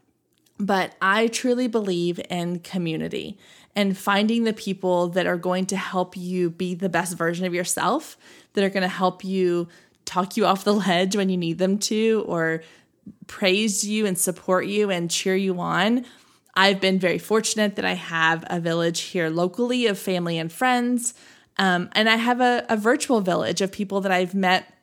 but 0.59 0.93
I 1.01 1.27
truly 1.27 1.67
believe 1.67 2.19
in 2.29 2.59
community 2.59 3.39
and 3.75 3.97
finding 3.97 4.43
the 4.43 4.53
people 4.53 5.09
that 5.09 5.27
are 5.27 5.37
going 5.37 5.65
to 5.67 5.77
help 5.77 6.15
you 6.15 6.49
be 6.49 6.73
the 6.73 6.89
best 6.89 7.17
version 7.17 7.45
of 7.45 7.53
yourself, 7.53 8.17
that 8.53 8.63
are 8.63 8.69
going 8.69 8.83
to 8.83 8.87
help 8.87 9.23
you 9.23 9.67
talk 10.05 10.37
you 10.37 10.45
off 10.45 10.63
the 10.63 10.73
ledge 10.87 11.15
when 11.15 11.29
you 11.29 11.37
need 11.37 11.57
them 11.57 11.77
to, 11.77 12.23
or 12.27 12.63
praise 13.27 13.83
you 13.83 14.05
and 14.05 14.17
support 14.17 14.65
you 14.65 14.89
and 14.89 15.11
cheer 15.11 15.35
you 15.35 15.59
on. 15.59 16.05
I've 16.55 16.79
been 16.79 16.99
very 16.99 17.17
fortunate 17.17 17.75
that 17.75 17.85
I 17.85 17.93
have 17.93 18.45
a 18.47 18.59
village 18.59 19.01
here 19.01 19.29
locally 19.29 19.87
of 19.87 19.99
family 19.99 20.37
and 20.37 20.51
friends. 20.51 21.13
Um, 21.57 21.89
and 21.93 22.09
I 22.09 22.15
have 22.15 22.41
a, 22.41 22.65
a 22.69 22.77
virtual 22.77 23.21
village 23.21 23.61
of 23.61 23.71
people 23.71 24.01
that 24.01 24.11
I've 24.11 24.33
met 24.33 24.73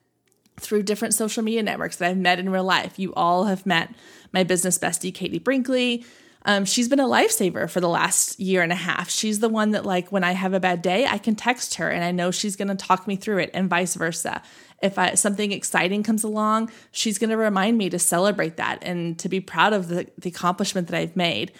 through 0.61 0.83
different 0.83 1.15
social 1.15 1.43
media 1.43 1.63
networks 1.63 1.97
that 1.97 2.11
I've 2.11 2.19
met 2.19 2.39
in 2.39 2.51
real 2.51 2.65
life. 2.65 2.99
You 2.99 3.13
all 3.15 3.45
have 3.45 3.65
met 3.65 3.95
my 4.33 4.45
business 4.45 4.79
bestie, 4.79 5.15
Katie 5.15 5.39
Brinkley. 5.39 6.05
Um, 6.45 6.65
she's 6.65 6.89
been 6.89 7.01
a 7.01 7.07
lifesaver 7.07 7.71
for 7.71 7.81
the 7.81 7.89
last 7.89 8.41
year 8.41 8.63
and 8.63 8.73
a 8.73 8.77
half. 8.77 9.11
She's 9.11 9.39
the 9.39 9.49
one 9.49 9.71
that, 9.71 9.87
like, 9.87 10.11
when 10.11 10.25
I 10.25 10.33
have 10.33 10.55
a 10.55 10.61
bad 10.61 10.83
day, 10.83 11.07
I 11.07 11.19
can 11.19 11.37
text 11.37 11.77
her 11.77 11.89
and 11.89 12.03
I 12.03 12.11
know 12.11 12.31
she's 12.31 12.57
going 12.57 12.69
to 12.69 12.75
talk 12.75 13.07
me 13.07 13.15
through 13.17 13.39
it, 13.39 13.51
and 13.55 13.71
vice 13.71 13.95
versa. 13.95 14.43
If 14.83 14.99
I, 14.99 15.15
something 15.15 15.53
exciting 15.53 16.03
comes 16.03 16.25
along, 16.25 16.73
she's 16.91 17.19
going 17.19 17.31
to 17.31 17.37
remind 17.37 17.79
me 17.79 17.91
to 17.91 17.99
celebrate 17.99 18.57
that 18.57 18.83
and 18.83 19.17
to 19.21 19.29
be 19.29 19.41
proud 19.41 19.73
of 19.73 19.87
the, 19.87 20.09
the 20.19 20.31
accomplishment 20.31 20.89
that 20.89 20.99
I've 20.99 21.15
made. 21.15 21.53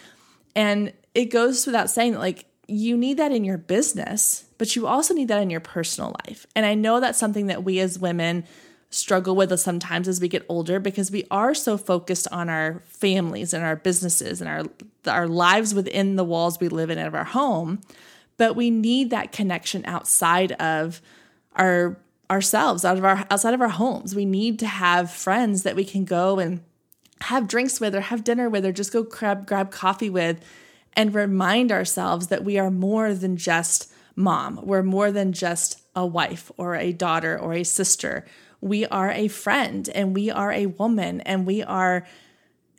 And 0.57 0.93
it 1.15 1.27
goes 1.27 1.65
without 1.65 1.89
saying 1.89 2.13
that, 2.13 2.19
like, 2.19 2.47
you 2.67 2.97
need 2.97 3.19
that 3.19 3.31
in 3.31 3.45
your 3.45 3.59
business, 3.59 4.47
but 4.59 4.75
you 4.75 4.87
also 4.87 5.15
need 5.15 5.29
that 5.29 5.43
in 5.43 5.51
your 5.51 5.61
personal 5.61 6.17
life. 6.27 6.47
And 6.57 6.67
I 6.67 6.75
know 6.75 6.99
that's 6.99 7.19
something 7.19 7.47
that 7.47 7.63
we 7.63 7.79
as 7.81 7.99
women 7.99 8.45
struggle 8.93 9.35
with 9.35 9.51
us 9.51 9.63
sometimes 9.63 10.07
as 10.07 10.21
we 10.21 10.29
get 10.29 10.45
older 10.49 10.79
because 10.79 11.11
we 11.11 11.25
are 11.31 11.55
so 11.55 11.79
focused 11.79 12.29
on 12.31 12.49
our 12.49 12.83
families 12.87 13.55
and 13.55 13.65
our 13.65 13.77
businesses 13.77 14.41
and 14.41 14.49
our 14.49 14.65
our 15.07 15.27
lives 15.27 15.75
within 15.75 16.17
the 16.17 16.25
walls 16.25 16.61
we 16.61 16.69
live 16.69 16.91
in 16.91 16.99
of 16.99 17.15
our 17.15 17.25
home. 17.25 17.81
But 18.37 18.55
we 18.55 18.71
need 18.71 19.11
that 19.11 19.33
connection 19.33 19.85
outside 19.87 20.53
of 20.53 21.01
our 21.57 21.99
ourselves 22.31 22.85
out 22.85 22.99
of 22.99 23.05
our 23.05 23.27
outside 23.31 23.55
of 23.55 23.61
our 23.63 23.69
homes. 23.69 24.15
We 24.15 24.27
need 24.27 24.59
to 24.61 24.67
have 24.67 25.11
friends 25.11 25.63
that 25.63 25.75
we 25.75 25.85
can 25.85 26.05
go 26.05 26.39
and 26.39 26.61
have 27.23 27.49
drinks 27.49 27.81
with 27.81 27.95
or 27.95 28.01
have 28.03 28.25
dinner 28.25 28.49
with 28.49 28.65
or 28.67 28.73
just 28.73 28.93
go 28.93 29.03
grab 29.03 29.47
grab 29.47 29.71
coffee 29.71 30.11
with 30.11 30.45
and 30.95 31.15
remind 31.15 31.73
ourselves 31.73 32.27
that 32.27 32.45
we 32.45 32.59
are 32.59 32.71
more 32.71 33.15
than 33.15 33.39
just 33.39 33.91
mom. 34.15 34.61
We're 34.63 34.83
more 34.83 35.11
than 35.11 35.33
just 35.33 35.81
a 35.97 36.07
wife 36.07 36.53
or 36.59 36.75
a 36.77 36.93
daughter 36.93 37.39
or 37.39 37.55
a 37.55 37.65
sister 37.65 38.27
we 38.63 38.87
are 38.87 39.11
a 39.11 39.29
friend 39.29 39.91
and 39.95 40.15
we 40.15 40.31
are 40.31 40.53
a 40.53 40.67
woman 40.67 41.21
and 41.23 41.45
we 41.45 41.63
are 41.63 42.07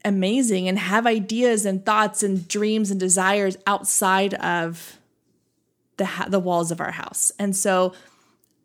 amazing 0.06 0.68
and 0.68 0.80
have 0.80 1.06
ideas 1.06 1.66
and 1.66 1.86
thoughts 1.86 2.24
and 2.24 2.48
dreams 2.48 2.90
and 2.90 3.00
desires 3.00 3.58
outside 3.68 4.34
of 4.36 4.98
the 5.98 6.10
the 6.28 6.40
walls 6.40 6.72
of 6.72 6.82
our 6.82 6.92
house. 6.92 7.32
And 7.38 7.56
so 7.56 7.94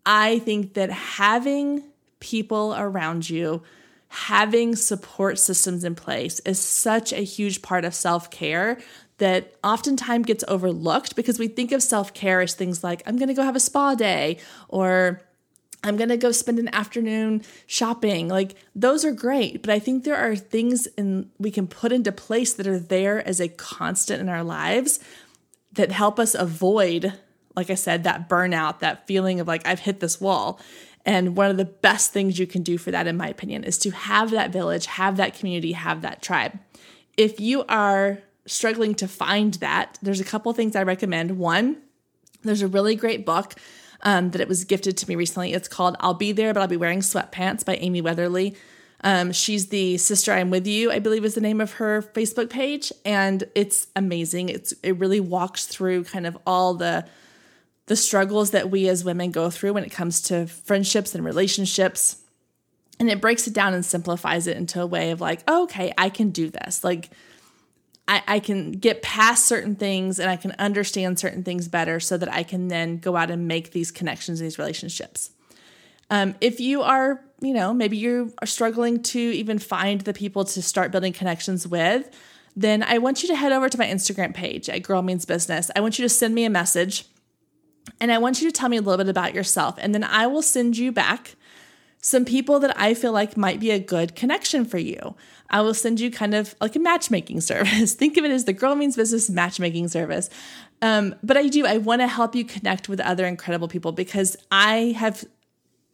I 0.07 0.38
think 0.38 0.74
that 0.74 0.90
having 0.90 1.83
people 2.20 2.74
around 2.76 3.28
you, 3.28 3.62
having 4.09 4.74
support 4.74 5.38
systems 5.38 5.85
in 5.85 5.94
place 5.94 6.40
is 6.40 6.59
such 6.59 7.12
a 7.12 7.24
huge 7.24 7.62
part 7.62 7.85
of 7.85 7.94
self-care 7.94 8.78
that 9.18 9.54
oftentimes 9.64 10.24
gets 10.24 10.44
overlooked 10.46 11.16
because 11.16 11.38
we 11.38 11.48
think 11.48 11.72
of 11.72 11.83
self-care 11.83 12.40
as 12.40 12.54
things 12.54 12.85
like 12.85 13.02
I'm 13.07 13.16
going 13.16 13.28
to 13.28 13.35
go 13.35 13.42
have 13.42 13.57
a 13.57 13.61
spa 13.61 13.96
day 13.96 14.38
or 14.68 15.20
I'm 15.84 15.96
going 15.96 16.08
to 16.08 16.16
go 16.16 16.32
spend 16.32 16.58
an 16.58 16.74
afternoon 16.74 17.42
shopping. 17.66 18.28
Like 18.28 18.56
those 18.74 19.04
are 19.04 19.12
great, 19.12 19.62
but 19.62 19.70
I 19.70 19.78
think 19.78 20.04
there 20.04 20.16
are 20.16 20.34
things 20.34 20.86
in 20.98 21.30
we 21.38 21.50
can 21.50 21.66
put 21.66 21.92
into 21.92 22.12
place 22.12 22.52
that 22.54 22.66
are 22.66 22.80
there 22.80 23.26
as 23.26 23.40
a 23.40 23.48
constant 23.48 24.20
in 24.20 24.28
our 24.28 24.42
lives 24.42 24.98
that 25.72 25.92
help 25.92 26.18
us 26.18 26.34
avoid 26.34 27.12
like 27.58 27.70
I 27.70 27.74
said 27.74 28.04
that 28.04 28.28
burnout, 28.28 28.78
that 28.78 29.08
feeling 29.08 29.40
of 29.40 29.48
like 29.48 29.66
I've 29.66 29.80
hit 29.80 29.98
this 29.98 30.20
wall. 30.20 30.60
And 31.04 31.36
one 31.36 31.50
of 31.50 31.56
the 31.56 31.64
best 31.64 32.12
things 32.12 32.38
you 32.38 32.46
can 32.46 32.62
do 32.62 32.78
for 32.78 32.92
that 32.92 33.08
in 33.08 33.16
my 33.16 33.26
opinion 33.26 33.64
is 33.64 33.78
to 33.78 33.90
have 33.90 34.30
that 34.30 34.52
village, 34.52 34.86
have 34.86 35.16
that 35.16 35.34
community, 35.34 35.72
have 35.72 36.02
that 36.02 36.22
tribe. 36.22 36.56
If 37.16 37.40
you 37.40 37.64
are 37.68 38.18
struggling 38.46 38.94
to 38.94 39.08
find 39.08 39.54
that, 39.54 39.98
there's 40.00 40.20
a 40.20 40.24
couple 40.24 40.52
things 40.52 40.76
I 40.76 40.84
recommend. 40.84 41.36
One, 41.36 41.78
there's 42.42 42.62
a 42.62 42.68
really 42.68 42.94
great 42.94 43.26
book 43.26 43.54
um, 44.02 44.30
that 44.30 44.40
it 44.40 44.48
was 44.48 44.64
gifted 44.64 44.96
to 44.98 45.08
me 45.08 45.14
recently. 45.14 45.52
It's 45.52 45.68
called 45.68 45.96
I'll 46.00 46.14
Be 46.14 46.32
There, 46.32 46.54
but 46.54 46.61
I'll 46.61 46.68
Be 46.68 46.76
Wearing 46.76 47.00
Sweatpants 47.00 47.64
by 47.64 47.76
Amy 47.76 48.00
Weatherly. 48.00 48.56
Um, 49.02 49.32
she's 49.32 49.68
the 49.68 49.96
sister 49.96 50.32
I'm 50.32 50.50
with 50.50 50.66
you, 50.66 50.90
I 50.90 50.98
believe 50.98 51.24
is 51.24 51.34
the 51.34 51.40
name 51.40 51.61
of 51.61 51.74
her 51.74 52.02
Facebook 52.02 52.50
page, 52.50 52.92
and 53.04 53.44
it's 53.54 53.87
amazing. 53.94 54.48
It's 54.48 54.72
it 54.82 54.98
really 54.98 55.20
walks 55.20 55.66
through 55.66 56.04
kind 56.04 56.26
of 56.26 56.37
all 56.46 56.74
the 56.74 57.06
the 57.87 57.96
struggles 57.96 58.50
that 58.50 58.70
we 58.70 58.88
as 58.88 59.04
women 59.04 59.30
go 59.30 59.50
through 59.50 59.72
when 59.72 59.84
it 59.84 59.90
comes 59.90 60.20
to 60.20 60.46
friendships 60.46 61.14
and 61.14 61.24
relationships. 61.24 62.16
And 63.00 63.08
it 63.08 63.20
breaks 63.20 63.46
it 63.46 63.54
down 63.54 63.74
and 63.74 63.84
simplifies 63.84 64.46
it 64.46 64.56
into 64.56 64.80
a 64.82 64.87
way 64.87 65.12
of 65.12 65.20
like, 65.20 65.42
oh, 65.46 65.62
okay, 65.64 65.92
I 65.96 66.11
can 66.11 66.30
do 66.30 66.50
this. 66.50 66.82
Like 66.82 67.11
I, 68.09 68.23
I 68.27 68.40
can 68.40 68.73
get 68.73 69.03
past 69.03 69.47
certain 69.47 69.77
things 69.77 70.18
and 70.18 70.31
I 70.31 70.37
can 70.37 70.53
understand 70.59 71.18
certain 71.18 71.44
things 71.44 71.68
better 71.68 72.01
so 72.01 72.16
that 72.16 72.33
I 72.33 72.42
can 72.42 72.68
then 72.68 72.97
go 72.99 73.16
out 73.16 73.31
and 73.31 73.47
make 73.47 73.73
these 73.73 73.90
connections, 73.90 74.40
these 74.40 74.59
relationships. 74.59 75.31
Um, 76.11 76.35
if 76.40 76.59
you 76.59 76.83
are, 76.83 77.23
you 77.40 77.53
know, 77.53 77.75
maybe 77.75 77.99
you 77.99 78.33
are 78.40 78.47
struggling 78.47 79.03
to 79.05 79.21
even 79.21 79.59
find 79.59 80.01
the 80.01 80.14
people 80.14 80.44
to 80.47 80.62
start 80.62 80.90
building 80.90 81.12
connections 81.12 81.68
with, 81.68 82.11
then 82.57 82.83
I 82.83 82.97
want 82.99 83.23
you 83.23 83.29
to 83.29 83.37
head 83.37 83.53
over 83.53 83.68
to 83.68 83.79
my 83.79 83.87
Instagram 83.87 84.35
page 84.35 84.71
at 84.71 84.83
Girl 84.83 85.03
Means 85.03 85.27
Business. 85.27 85.71
I 85.77 85.81
want 85.81 85.99
you 85.99 86.05
to 86.05 86.09
send 86.09 86.35
me 86.35 86.44
a 86.44 86.51
message 86.51 87.05
and 88.01 88.11
I 88.11 88.18
want 88.18 88.40
you 88.40 88.49
to 88.49 88.53
tell 88.53 88.71
me 88.71 88.79
a 88.79 88.81
little 88.81 89.05
bit 89.05 89.11
about 89.11 89.35
yourself. 89.35 89.77
And 89.79 89.94
then 89.94 90.03
I 90.03 90.27
will 90.27 90.42
send 90.42 90.79
you 90.79 90.92
back 90.92 91.37
some 92.00 92.24
people 92.24 92.61
that 92.61 92.78
I 92.78 92.94
feel 92.94 93.12
like 93.12 93.37
might 93.37 93.61
be 93.61 93.70
a 93.70 93.78
good 93.78 94.14
connection 94.14 94.64
for 94.64 94.78
you. 94.78 95.14
I 95.50 95.62
will 95.62 95.74
send 95.74 95.98
you 96.00 96.11
kind 96.11 96.34
of 96.34 96.54
like 96.61 96.76
a 96.76 96.78
matchmaking 96.78 97.40
service. 97.52 97.94
Think 97.94 98.16
of 98.16 98.24
it 98.24 98.30
as 98.30 98.44
the 98.44 98.52
Girl 98.52 98.74
Means 98.74 98.96
Business 98.96 99.28
matchmaking 99.28 99.88
service. 99.88 100.30
Um, 100.80 101.14
but 101.22 101.37
I 101.37 101.48
do, 101.48 101.66
I 101.66 101.78
want 101.78 102.02
to 102.02 102.06
help 102.06 102.34
you 102.37 102.44
connect 102.44 102.88
with 102.88 103.00
other 103.00 103.26
incredible 103.26 103.66
people 103.66 103.90
because 103.92 104.37
I 104.52 104.94
have 104.96 105.24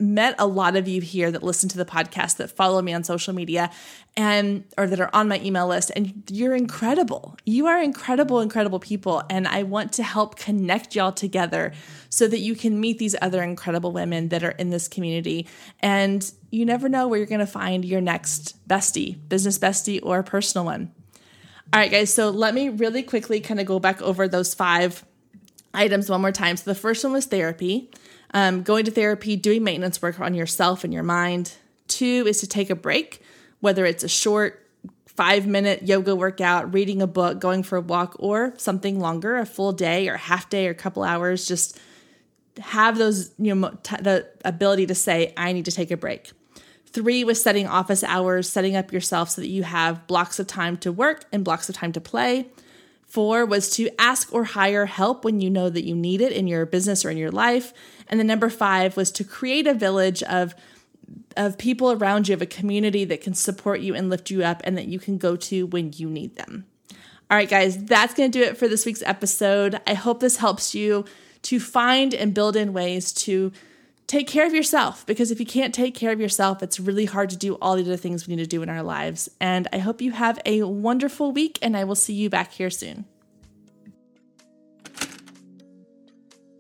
met 0.00 0.34
a 0.40 0.46
lot 0.46 0.74
of 0.74 0.88
you 0.88 1.00
here 1.00 1.30
that 1.30 1.42
listen 1.42 1.68
to 1.68 1.78
the 1.78 1.84
podcast 1.84 2.38
that 2.38 2.50
follow 2.50 2.82
me 2.82 2.92
on 2.92 3.04
social 3.04 3.32
media 3.32 3.70
and 4.16 4.64
or 4.76 4.88
that 4.88 4.98
are 4.98 5.10
on 5.12 5.28
my 5.28 5.38
email 5.40 5.68
list 5.68 5.92
and 5.94 6.24
you're 6.30 6.54
incredible. 6.54 7.36
You 7.46 7.66
are 7.66 7.80
incredible 7.80 8.40
incredible 8.40 8.80
people 8.80 9.22
and 9.30 9.46
I 9.46 9.62
want 9.62 9.92
to 9.94 10.02
help 10.02 10.36
connect 10.36 10.96
y'all 10.96 11.12
together 11.12 11.72
so 12.08 12.26
that 12.26 12.40
you 12.40 12.56
can 12.56 12.80
meet 12.80 12.98
these 12.98 13.14
other 13.22 13.40
incredible 13.40 13.92
women 13.92 14.30
that 14.30 14.42
are 14.42 14.50
in 14.50 14.70
this 14.70 14.88
community 14.88 15.46
and 15.78 16.28
you 16.50 16.64
never 16.64 16.88
know 16.88 17.06
where 17.06 17.18
you're 17.18 17.26
going 17.26 17.38
to 17.38 17.46
find 17.46 17.84
your 17.84 18.00
next 18.00 18.66
bestie, 18.68 19.16
business 19.28 19.58
bestie 19.58 20.00
or 20.02 20.24
personal 20.24 20.64
one. 20.64 20.92
All 21.72 21.80
right 21.80 21.90
guys, 21.90 22.12
so 22.12 22.30
let 22.30 22.52
me 22.52 22.68
really 22.68 23.04
quickly 23.04 23.38
kind 23.38 23.60
of 23.60 23.66
go 23.66 23.78
back 23.78 24.02
over 24.02 24.26
those 24.26 24.54
five 24.54 25.04
items 25.72 26.10
one 26.10 26.20
more 26.20 26.32
time. 26.32 26.56
So 26.56 26.68
the 26.68 26.74
first 26.74 27.04
one 27.04 27.12
was 27.12 27.26
therapy 27.26 27.90
um, 28.34 28.62
going 28.62 28.84
to 28.84 28.90
therapy, 28.90 29.36
doing 29.36 29.64
maintenance 29.64 30.02
work 30.02 30.20
on 30.20 30.34
yourself 30.34 30.84
and 30.84 30.92
your 30.92 31.04
mind. 31.04 31.52
Two 31.88 32.24
is 32.26 32.40
to 32.40 32.46
take 32.46 32.68
a 32.68 32.74
break, 32.74 33.22
whether 33.60 33.86
it's 33.86 34.04
a 34.04 34.08
short 34.08 34.60
five 35.06 35.46
minute 35.46 35.84
yoga 35.84 36.14
workout, 36.14 36.74
reading 36.74 37.00
a 37.00 37.06
book, 37.06 37.38
going 37.38 37.62
for 37.62 37.76
a 37.76 37.80
walk, 37.80 38.16
or 38.18 38.52
something 38.56 38.98
longer, 38.98 39.36
a 39.36 39.46
full 39.46 39.72
day 39.72 40.08
or 40.08 40.16
half 40.16 40.50
day 40.50 40.66
or 40.66 40.72
a 40.72 40.74
couple 40.74 41.04
hours. 41.04 41.46
Just 41.46 41.78
have 42.58 42.98
those, 42.98 43.32
you 43.38 43.54
know, 43.54 43.70
t- 43.82 43.96
the 43.96 44.28
ability 44.44 44.86
to 44.86 44.94
say, 44.94 45.32
I 45.36 45.52
need 45.52 45.64
to 45.66 45.72
take 45.72 45.92
a 45.92 45.96
break. 45.96 46.32
Three 46.86 47.24
was 47.24 47.42
setting 47.42 47.66
office 47.66 48.02
hours, 48.02 48.48
setting 48.48 48.76
up 48.76 48.92
yourself 48.92 49.30
so 49.30 49.40
that 49.40 49.48
you 49.48 49.62
have 49.62 50.06
blocks 50.06 50.38
of 50.38 50.46
time 50.46 50.76
to 50.78 50.92
work 50.92 51.24
and 51.32 51.44
blocks 51.44 51.68
of 51.68 51.76
time 51.76 51.92
to 51.92 52.00
play. 52.00 52.48
Four 53.14 53.46
was 53.46 53.70
to 53.76 53.88
ask 53.96 54.34
or 54.34 54.42
hire 54.42 54.86
help 54.86 55.24
when 55.24 55.40
you 55.40 55.48
know 55.48 55.70
that 55.70 55.84
you 55.84 55.94
need 55.94 56.20
it 56.20 56.32
in 56.32 56.48
your 56.48 56.66
business 56.66 57.04
or 57.04 57.10
in 57.10 57.16
your 57.16 57.30
life. 57.30 57.72
And 58.08 58.18
then 58.18 58.26
number 58.26 58.50
five 58.50 58.96
was 58.96 59.12
to 59.12 59.22
create 59.22 59.68
a 59.68 59.72
village 59.72 60.24
of 60.24 60.52
of 61.36 61.56
people 61.56 61.92
around 61.92 62.26
you, 62.26 62.34
of 62.34 62.42
a 62.42 62.46
community 62.46 63.04
that 63.04 63.20
can 63.20 63.32
support 63.32 63.78
you 63.78 63.94
and 63.94 64.10
lift 64.10 64.32
you 64.32 64.42
up 64.42 64.62
and 64.64 64.76
that 64.76 64.88
you 64.88 64.98
can 64.98 65.16
go 65.16 65.36
to 65.36 65.64
when 65.68 65.92
you 65.94 66.10
need 66.10 66.34
them. 66.34 66.66
All 67.30 67.36
right, 67.36 67.48
guys, 67.48 67.84
that's 67.84 68.14
going 68.14 68.32
to 68.32 68.36
do 68.36 68.44
it 68.44 68.56
for 68.56 68.66
this 68.66 68.84
week's 68.84 69.02
episode. 69.02 69.80
I 69.86 69.94
hope 69.94 70.18
this 70.18 70.38
helps 70.38 70.74
you 70.74 71.04
to 71.42 71.60
find 71.60 72.14
and 72.14 72.34
build 72.34 72.56
in 72.56 72.72
ways 72.72 73.12
to 73.12 73.52
take 74.06 74.26
care 74.26 74.46
of 74.46 74.54
yourself 74.54 75.06
because 75.06 75.30
if 75.30 75.40
you 75.40 75.46
can't 75.46 75.74
take 75.74 75.94
care 75.94 76.12
of 76.12 76.20
yourself, 76.20 76.62
it's 76.62 76.78
really 76.78 77.06
hard 77.06 77.30
to 77.30 77.36
do 77.36 77.54
all 77.60 77.76
the 77.76 77.82
other 77.82 77.96
things 77.96 78.26
we 78.26 78.36
need 78.36 78.42
to 78.42 78.48
do 78.48 78.62
in 78.62 78.68
our 78.68 78.82
lives. 78.82 79.28
And 79.40 79.68
I 79.72 79.78
hope 79.78 80.00
you 80.00 80.12
have 80.12 80.38
a 80.44 80.62
wonderful 80.62 81.32
week, 81.32 81.58
and 81.62 81.76
I 81.76 81.84
will 81.84 81.94
see 81.94 82.14
you 82.14 82.30
back 82.30 82.52
here 82.52 82.70
soon. 82.70 83.06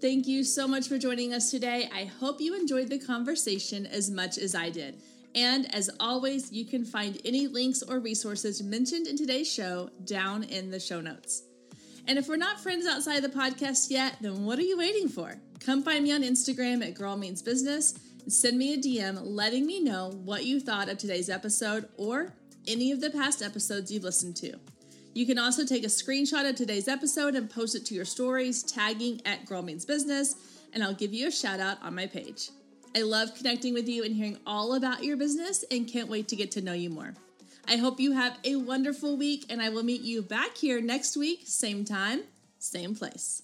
Thank 0.00 0.26
you 0.26 0.44
so 0.44 0.68
much 0.68 0.88
for 0.88 0.98
joining 0.98 1.32
us 1.32 1.50
today. 1.50 1.88
I 1.94 2.04
hope 2.04 2.40
you 2.40 2.54
enjoyed 2.54 2.88
the 2.88 2.98
conversation 2.98 3.86
as 3.86 4.10
much 4.10 4.36
as 4.36 4.54
I 4.54 4.68
did. 4.68 5.00
And 5.34 5.74
as 5.74 5.90
always, 5.98 6.52
you 6.52 6.64
can 6.66 6.84
find 6.84 7.18
any 7.24 7.46
links 7.46 7.82
or 7.82 7.98
resources 7.98 8.62
mentioned 8.62 9.06
in 9.06 9.16
today's 9.16 9.50
show 9.50 9.90
down 10.04 10.44
in 10.44 10.70
the 10.70 10.78
show 10.78 11.00
notes. 11.00 11.44
And 12.06 12.18
if 12.18 12.28
we're 12.28 12.36
not 12.36 12.60
friends 12.60 12.86
outside 12.86 13.22
the 13.22 13.28
podcast 13.28 13.90
yet, 13.90 14.16
then 14.20 14.44
what 14.44 14.58
are 14.58 14.62
you 14.62 14.76
waiting 14.76 15.08
for? 15.08 15.36
Come 15.60 15.82
find 15.82 16.04
me 16.04 16.12
on 16.12 16.22
Instagram 16.22 16.86
at 16.86 16.94
Girl 16.94 17.16
Means 17.16 17.40
Business 17.40 17.94
and 18.22 18.32
send 18.32 18.58
me 18.58 18.74
a 18.74 18.78
DM 18.78 19.18
letting 19.22 19.64
me 19.66 19.80
know 19.80 20.10
what 20.24 20.44
you 20.44 20.60
thought 20.60 20.90
of 20.90 20.98
today's 20.98 21.30
episode 21.30 21.88
or 21.96 22.34
any 22.66 22.92
of 22.92 23.00
the 23.00 23.10
past 23.10 23.42
episodes 23.42 23.90
you've 23.90 24.04
listened 24.04 24.36
to. 24.36 24.54
You 25.14 25.24
can 25.26 25.38
also 25.38 25.64
take 25.64 25.84
a 25.84 25.88
screenshot 25.88 26.48
of 26.48 26.56
today's 26.56 26.88
episode 26.88 27.36
and 27.36 27.48
post 27.48 27.74
it 27.74 27.86
to 27.86 27.94
your 27.94 28.04
stories, 28.04 28.62
tagging 28.62 29.22
at 29.24 29.46
Girl 29.46 29.62
Means 29.62 29.84
Business, 29.84 30.36
and 30.72 30.82
I'll 30.82 30.92
give 30.92 31.14
you 31.14 31.28
a 31.28 31.30
shout 31.30 31.60
out 31.60 31.82
on 31.82 31.94
my 31.94 32.06
page. 32.06 32.50
I 32.96 33.02
love 33.02 33.34
connecting 33.34 33.74
with 33.74 33.88
you 33.88 34.04
and 34.04 34.14
hearing 34.14 34.38
all 34.46 34.74
about 34.74 35.04
your 35.04 35.16
business 35.16 35.64
and 35.70 35.88
can't 35.88 36.08
wait 36.08 36.28
to 36.28 36.36
get 36.36 36.50
to 36.52 36.60
know 36.60 36.72
you 36.74 36.90
more. 36.90 37.14
I 37.66 37.76
hope 37.76 37.98
you 37.98 38.12
have 38.12 38.38
a 38.44 38.56
wonderful 38.56 39.16
week, 39.16 39.46
and 39.48 39.62
I 39.62 39.70
will 39.70 39.82
meet 39.82 40.02
you 40.02 40.22
back 40.22 40.56
here 40.58 40.80
next 40.80 41.16
week, 41.16 41.42
same 41.46 41.84
time, 41.84 42.24
same 42.58 42.94
place. 42.94 43.43